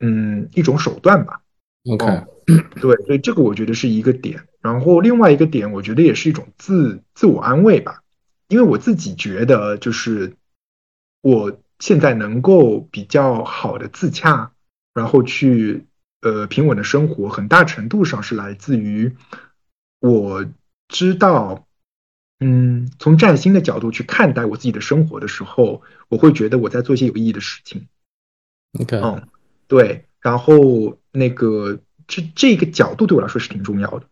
[0.00, 1.42] 嗯，一种手段吧。
[1.84, 2.24] OK，
[2.80, 4.42] 对，所以这个我觉得是一个点。
[4.62, 8.02] 然后另外一个点，我觉得也是一种自自我安慰吧，
[8.48, 10.34] 因为我自己觉得，就是
[11.20, 14.52] 我现在能够比较好的自洽，
[14.94, 15.86] 然后去
[16.22, 19.14] 呃平稳的生活，很大程度上是来自于
[20.00, 20.46] 我
[20.88, 21.67] 知道。
[22.40, 27.88] 嗯，从占星的角度去看待我自己的生活的时候，我会觉得我在做一些有意义的事情。
[28.78, 29.26] OK，嗯，
[29.66, 34.06] 对，然后那个这这个角度对我来说是挺重要的。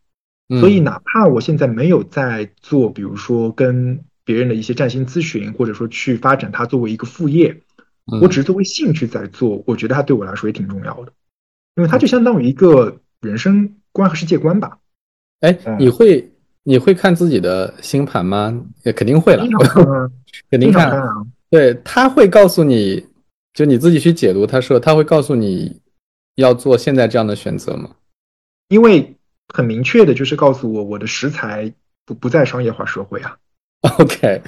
[0.60, 7.62] 所以哪怕我现在没有在做，比如说跟别人的一些占星咨询，或者说去发展它作为一个副业，
[8.20, 11.12] 我只是作为兴趣在做，我觉得它对我来说也挺重要的，
[11.76, 14.78] 因为它就相当于一个人生观和世界观吧。
[15.40, 16.32] 哎，你会？
[16.68, 18.60] 你会看自己的星盘吗？
[18.82, 19.46] 也肯定会了，
[20.50, 21.00] 肯定看。
[21.48, 23.06] 对他会告诉你，
[23.54, 24.44] 就你自己去解读。
[24.44, 25.80] 他说他会告诉你
[26.34, 27.90] 要做现在这样的选择吗？
[28.66, 29.16] 因为
[29.54, 31.72] 很明确的就是告诉我，我的食材
[32.04, 33.36] 不不在商业化社会啊。
[34.00, 34.42] OK，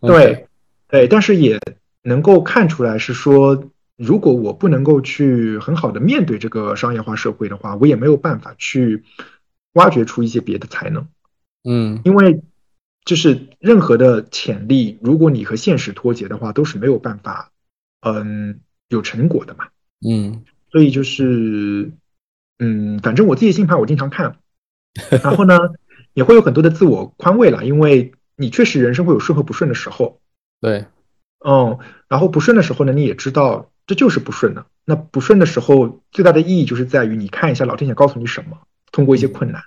[0.00, 0.46] 对
[0.86, 1.58] 对，但是也
[2.04, 3.64] 能够看出来是说，
[3.96, 9.02] 如果我不能够去很好的面对这个商业化社会的话，我也没有办法去
[9.72, 11.04] 挖掘出一些别的才能。
[11.64, 12.00] 嗯。
[12.04, 12.42] 因为
[13.04, 17.52] 就是任何的潜力，如果你和现实脱节的话，都是没有办法，
[18.00, 19.68] 嗯，有成果的嘛。
[20.06, 20.44] 嗯。
[20.70, 21.90] 所以就是，
[22.58, 24.36] 嗯，反正我自己的星盘我经常看，
[25.22, 25.58] 然后呢，
[26.12, 30.20] 也会有很多的自我宽慰了，因为你确实人生会有顺和不顺的时候，
[30.60, 30.84] 对，
[31.42, 34.66] 嗯，然后不顺的时候呢，你也知道这就是不顺的。
[34.84, 38.58] 那不顺的时候，最大的意义就是在于你看一下老天想告诉你什么，
[38.92, 39.64] 通过一些困难，嗯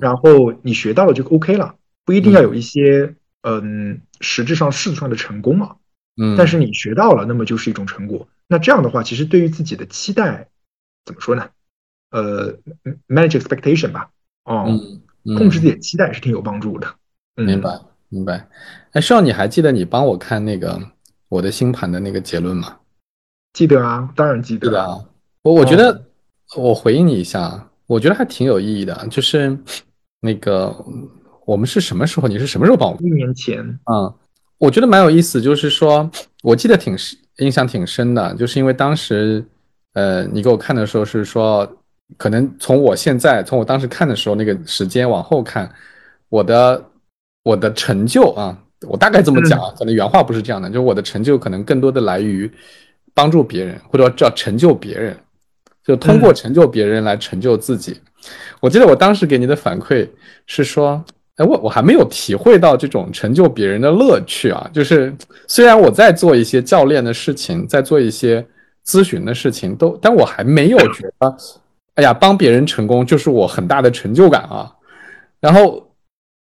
[0.00, 5.76] 然后你学到了就 OK 了，不一定要有一些嗯实质上事实上的成功嘛。
[6.18, 8.26] 嗯，但是你学到了，那么就是一种成果。
[8.48, 10.48] 那这样的话，其实对于自己的期待，
[11.04, 11.48] 怎么说呢？
[12.10, 12.54] 呃
[13.08, 14.10] ，manage expectation 吧，
[14.44, 16.94] 哦，嗯嗯控制自己的期待是挺有帮助的。
[17.36, 17.78] 嗯，明白
[18.08, 18.48] 明白。
[18.92, 20.80] 哎，少，你还记得你帮我看那个
[21.28, 22.78] 我的星盘的那个结论吗？
[23.52, 24.80] 记得啊，当然记得。
[24.80, 25.04] 啊，
[25.42, 26.06] 我我觉哦得
[26.56, 29.56] 我回应你一下，我觉得还挺有意义的，就是
[30.20, 30.74] 那个
[31.44, 32.26] 我们是什么时候？
[32.26, 32.98] 你是什么时候帮我？
[33.00, 33.58] 一年前，
[33.90, 34.12] 嗯，
[34.58, 36.10] 我觉得蛮有意思，就是说
[36.42, 39.44] 我记得挺深，印象挺深的，就是因为当时
[39.94, 41.70] 呃你给我看的时候是说，
[42.16, 45.70] 可能从我现在从我当时看的时候那个时间往后看，
[46.28, 46.84] 我的
[47.44, 48.58] 我的成就啊，
[48.88, 52.50] 我大概这么讲啊，可能原话不是这样的，就是我的成就可能更多的来于
[53.14, 55.16] 帮助别人，或者叫成就别人，
[55.86, 58.00] 就通过成就别人来成就自己。
[58.60, 60.08] 我记得我当时给你的反馈
[60.46, 61.02] 是说，
[61.36, 64.68] 哎，我我还没有体会到这种成就别人的乐趣啊。
[64.72, 65.14] 就是
[65.46, 68.44] 虽然我在做一些教练的事情，在做一些
[68.84, 71.36] 咨询的事情，都，但我还没有觉得，
[71.94, 74.72] 哎呀，帮别人成功就是我很大的成就感啊。
[75.38, 75.85] 然后，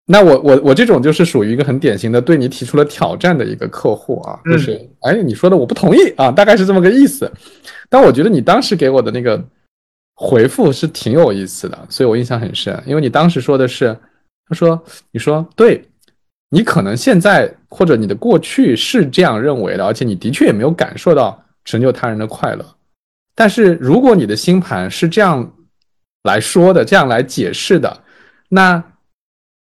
[0.05, 7.31] 那我我我这种就是属于一个很典型的对你提出了挑战的一个客户啊，就是哎你说的我不同意啊，大概是这么个意思。
[7.87, 9.41] 但我觉得你当时给我的那个
[10.15, 12.77] 回复是挺有意思的，所以我印象很深。
[12.85, 13.95] 因为你当时说的是，
[14.47, 14.81] 他说
[15.11, 15.81] 你说对，
[16.49, 22.65] 你可能现在或者你的过去是这样认为的，而且你的确也没有感受到成就他人的快乐。
[23.35, 25.49] 但是如果你的星盘是这样
[26.23, 27.97] 来说的，这样来解释的，
[28.49, 28.83] 那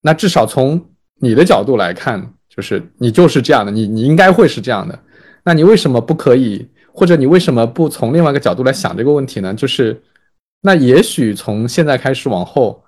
[0.02, 0.84] 那至少从
[1.20, 4.98] 你的角度来看，就是你就是这样的，你你应该会是这样的。
[5.44, 9.54] 那你为什么不可以，或者你为什么不从另外一个角度来想这个问题呢？
[9.54, 10.00] 就是
[10.62, 12.84] 那也许从现在开始往后，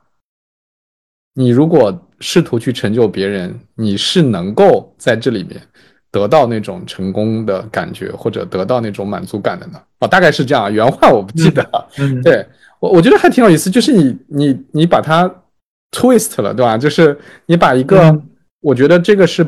[1.34, 5.60] 你如果试图去成就别人，你是能够在这里面
[6.12, 9.82] 得到那种成功的感觉，或者得到那种满足感的呢？
[10.00, 11.90] 哦，大概是这样，原话我不记得了。
[11.98, 12.46] 嗯，对
[12.80, 15.28] 我，我觉得还挺有意思，就是你你你把它
[15.94, 16.78] twist 了，对吧？
[16.78, 18.30] 就是你把一个、嗯
[18.64, 19.46] 我觉得这个是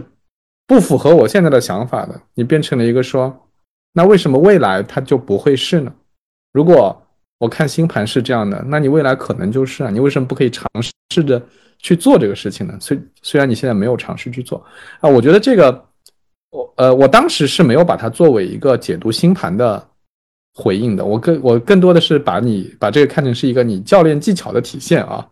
[0.68, 3.34] 不符合我现在的想法的，你变成了一个说，
[3.94, 5.94] 那为什么未来它就不会是呢？
[6.52, 7.02] 如果
[7.38, 10.68] 我看星盘是这样的，那你未来可能就是啊，你为什么不可以尝
[11.14, 11.42] 试着
[11.80, 12.78] 去做这个事情呢？
[12.82, 14.62] 虽虽然你现在没有尝试去做
[15.00, 15.86] 啊，我觉得这个
[16.50, 19.82] 我呃，我当时是没有把它作为一个解读星盘的
[20.56, 25.28] 回应的，我更我更多的是把你把这个看成是一个你教练技巧的体现啊。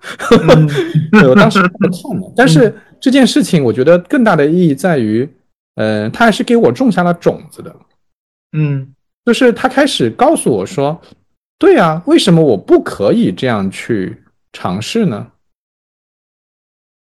[1.26, 1.72] 我当时看
[2.20, 5.28] 的，但是这件事情我觉得更大的意义在于，
[5.76, 7.74] 呃，他还是给我种下了种子的，
[8.52, 8.94] 嗯
[9.26, 11.00] 就是他开始告诉我说，
[11.58, 14.22] 对啊，为什么我不可以这样去
[14.52, 15.32] 尝试呢？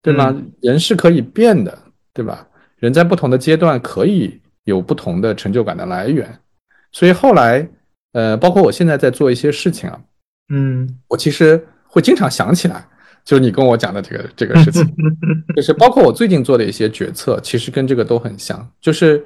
[0.03, 0.35] 对吗？
[0.61, 1.75] 人是可以变的，
[2.13, 2.47] 对吧？
[2.77, 6.39] 人在不同的阶段可以有不同的成就感的来源，
[6.91, 7.67] 所以后来，
[8.13, 9.99] 呃，包括我现在在做一些事情啊，
[10.49, 10.97] 嗯。
[11.07, 12.87] 我其实会经常想起来，
[13.23, 14.83] 就是你跟我讲的这个这个事情，
[15.55, 19.23] 就是包括我最近做的一些决策，其实跟这个都很像，就是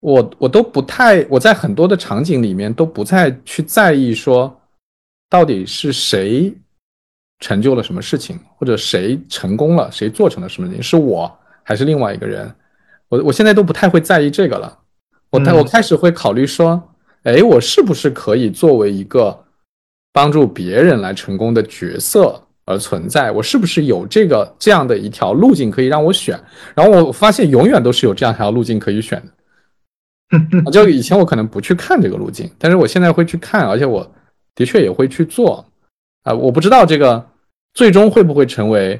[0.00, 4.58] 我我都不太我在很多的场景里面都不再去在意说
[5.28, 6.54] 到底是谁
[7.40, 11.30] 成就了什么事情，或者谁成功了，谁做成了什么事情，是我
[11.62, 12.50] 还是另外一个人，
[13.08, 14.78] 我我现在都不太会在意这个了，
[15.30, 16.82] 我我开始会考虑说，
[17.24, 19.36] 哎，我是不是可以作为一个
[20.12, 23.30] 帮助别人来成功的角色而存在？
[23.30, 26.38] 我是不是有这个这样的一条路径可以让我选？
[26.74, 29.32] 然后我发现永远都是有这样一条路径可以选的。
[30.64, 34.06] 啊就以前我可能不去看这个路径，但是我现在会去看，而且我
[34.54, 35.64] 的确也会去做。
[36.22, 37.24] 啊、我不知道这个
[37.72, 38.94] 最终会不会成为，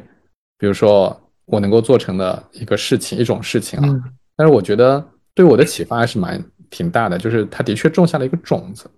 [0.56, 1.14] 比如说
[1.44, 3.88] 我能够做成的一个事情，一种事情啊。
[3.88, 4.02] 嗯
[4.36, 5.04] 但是我觉得
[5.34, 6.40] 对我的启发还是蛮
[6.70, 8.90] 挺大的，就是他的确种下了一个种子。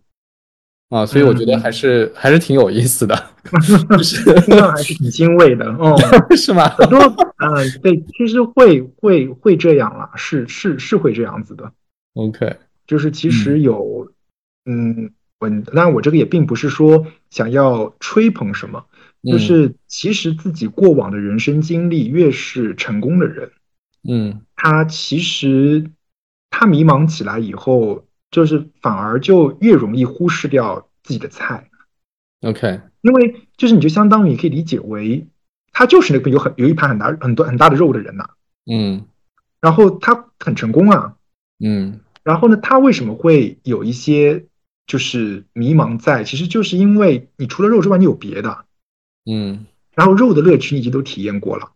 [0.90, 3.14] 啊，所以我觉得还是、还是挺有意思的，
[3.90, 5.64] 就是听到还是挺欣慰的。
[5.74, 5.96] 哦，
[6.36, 6.68] 是吗？
[6.70, 11.72] 很多嗯，对，其实会会会这样啦，是是是会这样子的。
[12.14, 12.56] OK，
[12.88, 14.10] 就是其实有，
[14.64, 18.84] 嗯，我当然我这个也并不是说想要吹捧什么，
[19.22, 23.52] 就是其实自己过往的人生经历越是成功的人，
[24.08, 25.84] 嗯，他其实
[26.50, 31.70] 他迷茫起来以后，就是反而就越容易忽视掉自己的菜。
[32.42, 35.26] OK，因为就是你就相当于可以理解为，
[35.72, 38.30] 他就是那个有很有一盘很大很多很大的肉的人呐、
[38.70, 39.06] 嗯
[39.60, 41.16] 然后他很成功啊，
[41.62, 44.46] 嗯然后呢，他为什么会有一些
[44.86, 46.24] 就是迷茫在？
[46.24, 48.64] 其实就是因为你除了肉之外，你有别的，
[49.30, 51.72] 嗯，然后肉的乐趣你已经都体验过了。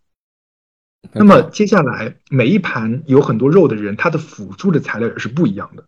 [1.12, 5.84] 那么接下来每一盘有很多肉的人，他的辅助的材料也是不一样的。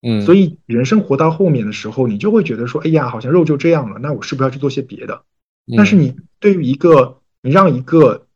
[0.00, 5.24] 嗯，所以人生活到后面的时候，你就会觉得说，哎呀，好像肉就这样了，那我是不是要去做些别的？
[5.76, 8.26] 但是你对于一个你让一个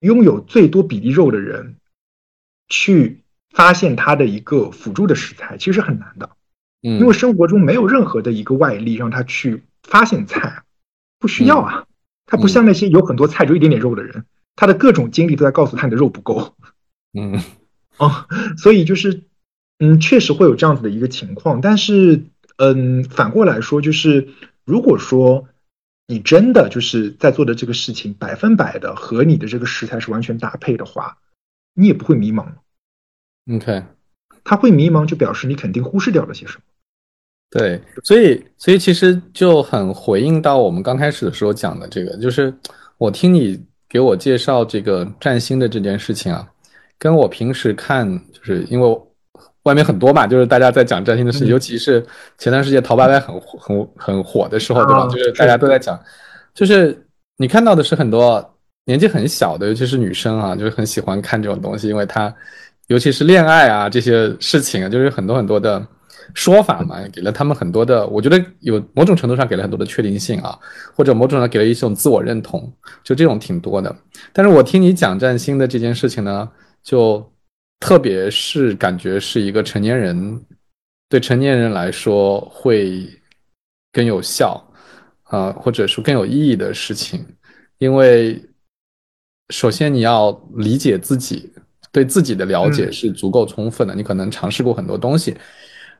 [0.00, 1.76] 拥有最多比例肉的人
[2.68, 6.30] 去发现他的一个辅助的食材，其实是很难的，
[6.82, 10.62] 嗯，因为生活中没有任何的一个外力让他去发现菜，
[11.18, 11.86] 不需要啊。
[12.26, 14.26] 他不像那些有很多菜就一点点肉的人，
[14.56, 16.56] 他的各种经历都在告诉他你的肉不够。
[17.12, 17.40] 嗯
[17.98, 18.26] 哦，
[18.58, 19.22] 所以就是，
[19.78, 22.24] 嗯，确实会有这样子的一个情况，但是，
[22.58, 24.28] 嗯，反过来说，就是
[24.64, 25.48] 如果说
[26.06, 31.16] 你真的就是在做的这个事情百分百的和你的这个食材是完全搭配的话，
[31.72, 32.46] 你也不会迷茫。
[33.50, 33.84] OK，
[34.44, 36.62] 他会迷茫，就表示你肯定忽视掉了些什么。
[37.48, 42.52] 对，所以所以其实就很回应到我们刚开始的时候讲的这个，就是
[42.98, 46.46] 我听你给我介绍这个占星的这件事情啊，
[46.98, 49.00] 跟我平时看，就是因为
[49.62, 52.04] 外面很多嘛，就是大家在讲占星的事，嗯尤其是
[52.38, 55.02] 前段时间陶白白很火很很火的时候，对吧？
[55.02, 55.98] 啊就是大家都在讲，
[56.54, 56.96] 就是
[57.36, 62.32] 你看到的是很多年纪很小的，尤其是女生啊，就是很喜欢看这种东西，因为她
[62.86, 65.84] 尤其是恋爱啊这些事情啊，就是很多很多的
[66.34, 70.58] 说法嘛，给了他们很多的，我觉得有某种程度上给了很多的确定性啊，
[70.94, 72.72] 或者某种程度上给了一种自我认同，
[73.04, 73.94] 就这种挺多的。
[74.32, 76.48] 但是我听你讲占星的这件事情呢，
[76.82, 77.24] 就
[77.80, 80.40] 特别是感觉是一个成年人，
[81.08, 83.08] 对成年人来说会
[83.92, 84.52] 更有效
[85.24, 87.24] 啊、呃或者说更有意义的事情，
[87.78, 88.42] 因为
[89.50, 91.52] 首先你要理解自己，
[91.92, 95.36] 对自己的了解嗯是足够充分的，你可能尝试过很多东西。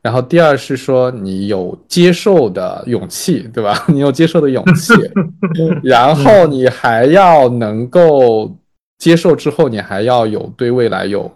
[0.07, 3.85] 然后第二是说你有接受的勇气，对吧？
[3.91, 4.93] 你有接受的勇气，
[5.83, 8.57] 然后你还要能够
[8.99, 11.29] 接受之后，你还要有对未来有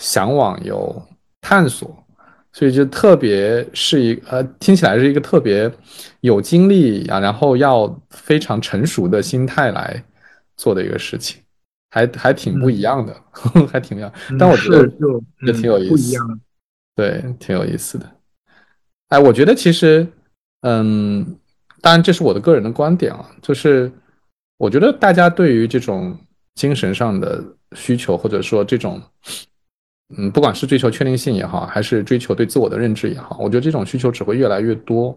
[0.00, 1.00] 向往、有
[1.40, 1.88] 探索，
[2.52, 5.70] 所以就特别是一呃，听起来是一个特别
[6.22, 10.02] 有精力啊，然后要非常成熟的心态来
[10.56, 11.40] 做的一个事情，
[11.90, 13.14] 还还挺不一样的，
[13.70, 14.12] 还挺不一样。
[14.36, 16.40] 但我觉得就也挺有意思嗯不一样。
[16.96, 18.10] 对，挺有意思的。
[19.08, 20.04] 哎，我觉得其实，
[20.62, 21.38] 嗯，
[21.80, 23.92] 当然这是我的个人的观点啊，就是
[24.56, 26.18] 我觉得大家对于这种
[26.54, 27.44] 精神上的
[27.76, 29.00] 需求，或者说这种，
[30.16, 35.16] 嗯，不管是追求确定性也好，还是追求对自我的认知也好，我觉得这种需求只会越来越多。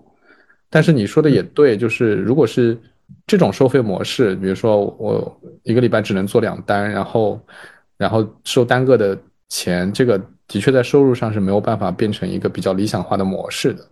[0.70, 2.78] 但是你说的也对，就是如果是
[3.26, 7.42] 这种收费模式，比如说我一个礼拜只能做两单，然后
[7.98, 9.18] 然后收单个的
[9.48, 13.88] 钱，这个的确在收入上是没有办法变成一个比较理想化的模式的。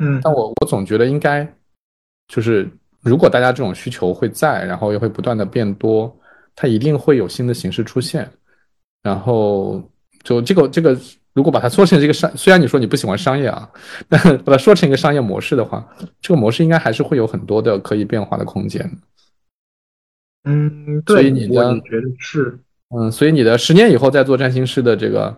[0.00, 1.46] 嗯但我我总觉得应该
[2.26, 2.68] 就是，
[3.02, 6.12] 如果大家这种需求会在，然后又会不断的变多，
[6.56, 8.28] 它一定会有新的形式出现。
[9.02, 9.82] 然后
[10.24, 10.98] 就这个这个，
[11.32, 13.70] 如果把它说成这个商，虽然你说你不喜欢商业啊，
[14.08, 15.88] 但把它说成一个商业模式的话，
[16.20, 18.90] 这个模式应该还是会有很多的可以变化的空间。
[20.44, 22.58] 嗯，对，所以你的觉得是。
[22.90, 25.36] 嗯，所以你的十年以后再做占星师的这个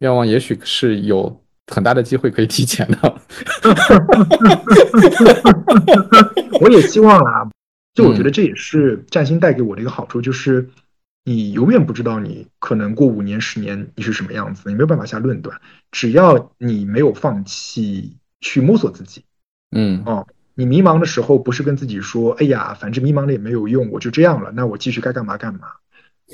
[0.00, 3.20] 愿望，也许是有很大的机会可以提前的。
[6.60, 7.48] 我也希望啦，
[7.94, 10.68] 就我觉得这也是占星带给我的一个好处，就是
[11.24, 15.60] 你永远不知道你可能过五年、十年你是什么样子，你没有办法下论断。
[15.90, 19.24] 只要你没有放弃去摸索自己，
[19.70, 25.68] 嗯哦，你迷茫的时候不是跟自己说，哎呀，反正迷茫了也没有用，我就这样了，那我继续该干嘛干嘛，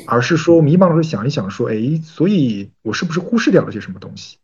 [0.06, 4.36] 而是说迷茫的时候想一想，说，哎，所以我是不是忽视掉了些什么东西？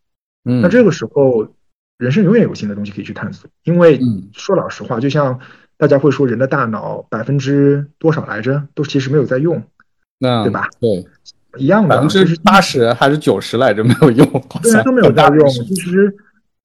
[0.45, 1.47] 嗯，那这个时候，
[1.97, 3.49] 人生永远有新的东西可以去探索。
[3.63, 5.39] 因为嗯说老实话，就像
[5.77, 9.63] 大家会说，人的大脑百分之多少来着，都其实没有在用，
[10.17, 10.69] 那对吧？
[10.79, 11.05] 对，
[11.57, 14.27] 一样的，百分之就是八十还是九十来着没有用，
[14.61, 15.49] 对啊都没有在用。
[15.49, 16.15] 其实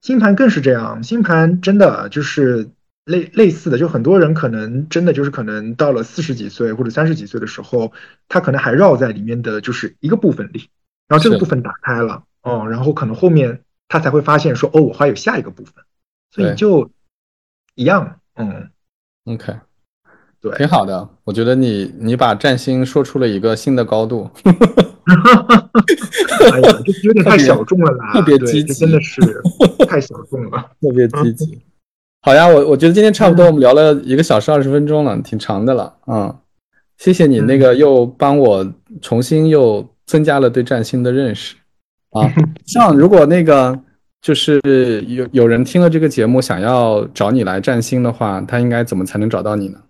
[0.00, 2.68] 星盘更是这样，星盘真的就是
[3.08, 7.90] 类类似的，就很多人可能真的就是可能到了四十几岁或者三十几岁的时候，
[8.28, 10.68] 他可能还绕在里面的就是一个部分里，
[11.08, 15.72] 然后这个部分打开了，哦，然后可能后面他才会发现说，哦，我还有下一个部分，
[16.30, 16.90] 所以就
[17.74, 18.68] 一样，嗯
[19.24, 19.54] ，OK，
[20.42, 21.08] 对，挺好的。
[21.24, 24.30] 我觉得你你把占星说出了一个新的高度，
[26.52, 29.22] 哎呀，就有点太小众了啦，特别积极，真的是
[29.88, 31.58] 太小众了，特别积极。
[32.28, 36.38] 好呀，我我觉得今天差不多，我们聊了一个小时二十分钟了，挺长的了，嗯，
[36.98, 38.70] 谢谢你那个又帮我
[39.00, 41.56] 重新又增加了对占星的认识。
[42.10, 42.30] 啊，
[42.66, 43.80] 像如果那个
[44.20, 44.60] 就是
[45.08, 49.80] 有有人听了这个节目想要找你来占星的话，他应该怎么才能找到你呢？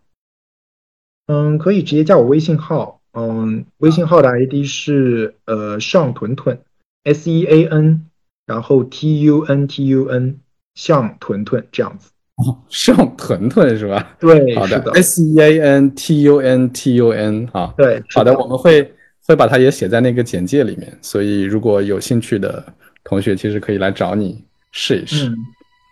[1.26, 6.60] 嗯，可以直接加我微信号，嗯，微信号的 ID 是呃上屯屯
[7.02, 8.06] S E A N，
[8.46, 10.38] 然后 T U N T U N
[10.76, 12.12] 向屯屯这样子。
[12.38, 14.16] 哦，上屯屯是吧？
[14.18, 18.92] 对，好的，S E A N T U N T U N 啊，对，好的，我们会。
[19.28, 22.64] 会把它也写在那个简介里面，所以如果有兴趣的
[23.04, 25.26] 同学，其实可以来找你试一试。
[25.28, 25.36] 嗯，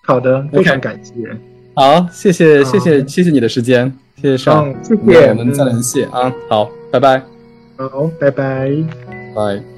[0.07, 1.12] 好的，非常感谢。
[1.74, 3.92] 好，谢谢，谢谢，谢谢你的时间，
[4.22, 6.32] 谢谢上，谢谢，我们再联系啊。
[6.49, 7.22] 好，拜拜。
[7.76, 8.70] 好，拜拜，
[9.34, 9.76] 拜。